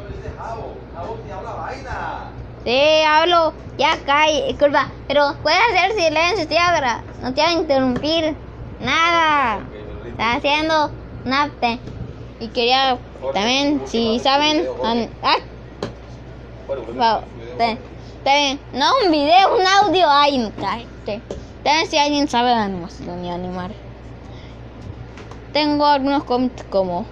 Sí, 2.65 3.03
hablo, 3.07 3.59
ya 3.77 4.03
cae, 4.05 4.47
disculpa, 4.49 5.03
pero 5.07 5.23
puedes 5.43 5.61
hacer 5.75 5.93
silencio, 5.93 6.49
Tiagra, 6.49 7.07
no 7.19 7.35
te 7.35 7.43
voy 7.43 7.51
a 7.51 7.53
interrumpir, 7.61 8.43
nada, 8.79 9.71
está 10.11 10.35
haciendo 10.35 10.97
una 11.25 11.55
te- 11.61 11.87
y 12.39 12.53
quería 12.53 13.03
también, 13.33 13.87
si 13.87 14.19
saben, 14.21 14.71
ah, 15.23 15.37
va, 16.99 17.29
no 18.73 18.87
un 19.05 19.11
video, 19.13 19.55
un 19.57 19.67
audio, 19.67 20.07
ay, 20.11 20.39
no, 20.39 20.57
cállate. 20.59 21.29
También 21.65 21.87
si 21.89 21.97
alguien 21.97 22.29
sabe 22.29 22.51
de 22.51 22.57
animación 22.57 23.25
y 23.25 23.31
animar. 23.31 23.71
Tengo 25.55 25.87
algunos 25.87 26.25
cómics 26.25 26.63
como 26.65 27.07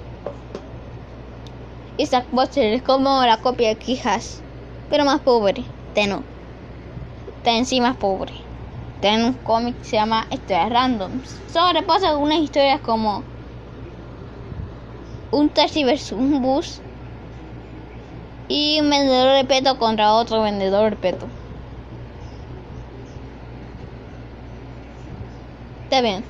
Isaac 1.97 2.27
Butcher, 2.31 2.75
es 2.75 2.83
como 2.83 3.25
la 3.25 3.39
copia 3.39 3.69
de 3.69 3.77
Quijas, 3.77 4.43
pero 4.91 5.07
más 5.07 5.21
pobre. 5.21 5.65
Teno. 5.95 6.23
Ten 7.43 7.65
sí 7.65 7.81
más 7.81 7.97
pobre. 7.97 8.35
Ten 9.01 9.25
un 9.25 9.33
cómic 9.33 9.79
que 9.79 9.85
se 9.87 9.97
llama 9.97 10.27
Historias 10.31 10.69
Random. 10.69 11.23
Sobrepasa 11.51 12.11
algunas 12.11 12.39
historias 12.39 12.81
como 12.83 13.25
un 15.31 15.49
taxi 15.49 15.83
versus 15.83 16.13
un 16.13 16.43
bus 16.43 16.81
y 18.49 18.81
un 18.81 18.91
vendedor 18.91 19.35
de 19.35 19.45
peto 19.45 19.79
contra 19.79 20.13
otro 20.13 20.43
vendedor 20.43 20.91
de 20.91 20.97
peto. 20.97 21.42
Está 25.93 26.01
bien. 26.01 26.25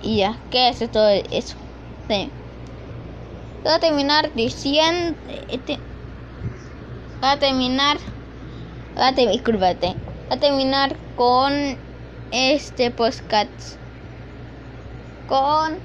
Y 0.00 0.18
ya, 0.18 0.38
¿qué 0.52 0.68
es 0.68 0.78
todo 0.92 1.08
eso? 1.08 1.56
Sí. 2.08 2.30
Voy 3.64 3.72
a 3.72 3.80
terminar 3.80 4.32
diciendo. 4.32 5.18
Este, 5.48 5.80
voy 7.20 7.30
a 7.30 7.36
terminar. 7.40 7.96
Voy 8.94 9.02
a 9.02 9.12
terminar. 9.12 9.32
Discúlpate. 9.32 9.86
Voy 9.88 10.36
a 10.36 10.38
terminar 10.38 10.96
con 11.16 11.52
este 12.30 12.92
podcast. 12.92 13.80
Con 15.26 15.80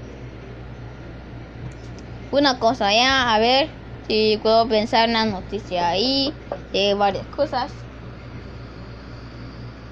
una 2.30 2.60
cosa, 2.60 2.94
ya. 2.94 3.34
A 3.34 3.40
ver 3.40 3.68
si 4.08 4.38
puedo 4.44 4.68
pensar 4.68 5.10
una 5.10 5.26
noticia 5.26 5.90
ahí. 5.90 6.32
De 6.72 6.94
varias 6.94 7.26
cosas. 7.30 7.72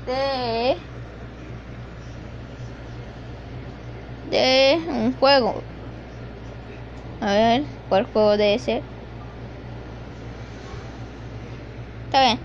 De. 0.06 0.89
De 4.30 4.80
un 4.88 5.14
juego. 5.20 5.62
A 7.22 7.34
ver, 7.34 7.64
¿cuál 7.90 8.06
juego 8.14 8.38
debe 8.38 8.60
ser? 8.60 8.82
Está 12.06 12.24
bien. 12.24 12.40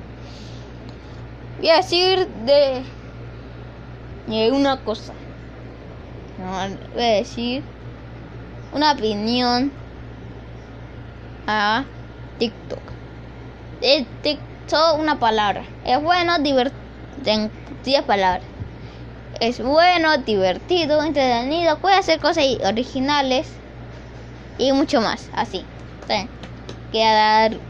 Voy 1.58 1.70
a 1.70 1.76
decir 1.76 2.28
de, 2.44 2.84
una 4.50 4.80
cosa. 4.80 5.12
Voy 6.92 7.02
a 7.02 7.06
decir 7.16 7.62
una 8.72 8.92
opinión 8.92 9.72
a 11.46 11.84
TikTok. 12.38 12.80
De 13.80 14.06
TikTok 14.22 14.98
una 14.98 15.18
palabra. 15.18 15.64
Es 15.84 16.02
bueno, 16.02 16.38
divertido. 16.38 16.84
10 17.84 18.02
palabras. 18.02 18.53
Es 19.40 19.60
bueno, 19.60 20.16
divertido, 20.18 21.02
entretenido. 21.02 21.78
Puede 21.80 21.96
hacer 21.96 22.20
cosas 22.20 22.44
originales 22.64 23.48
y 24.58 24.72
mucho 24.72 25.00
más, 25.00 25.28
así. 25.34 25.64
¿sí? 26.06 26.28
Queda 26.92 27.12
dar 27.48 27.60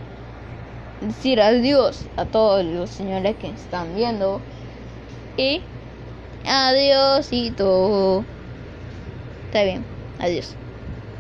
decir 1.00 1.40
adiós 1.40 2.04
a 2.16 2.24
todos 2.24 2.64
los 2.64 2.90
señores 2.90 3.36
que 3.36 3.48
están 3.48 3.94
viendo 3.94 4.40
y 5.36 5.62
adiósito. 6.44 8.24
Está 9.46 9.64
bien, 9.64 9.84
adiós. 10.18 10.63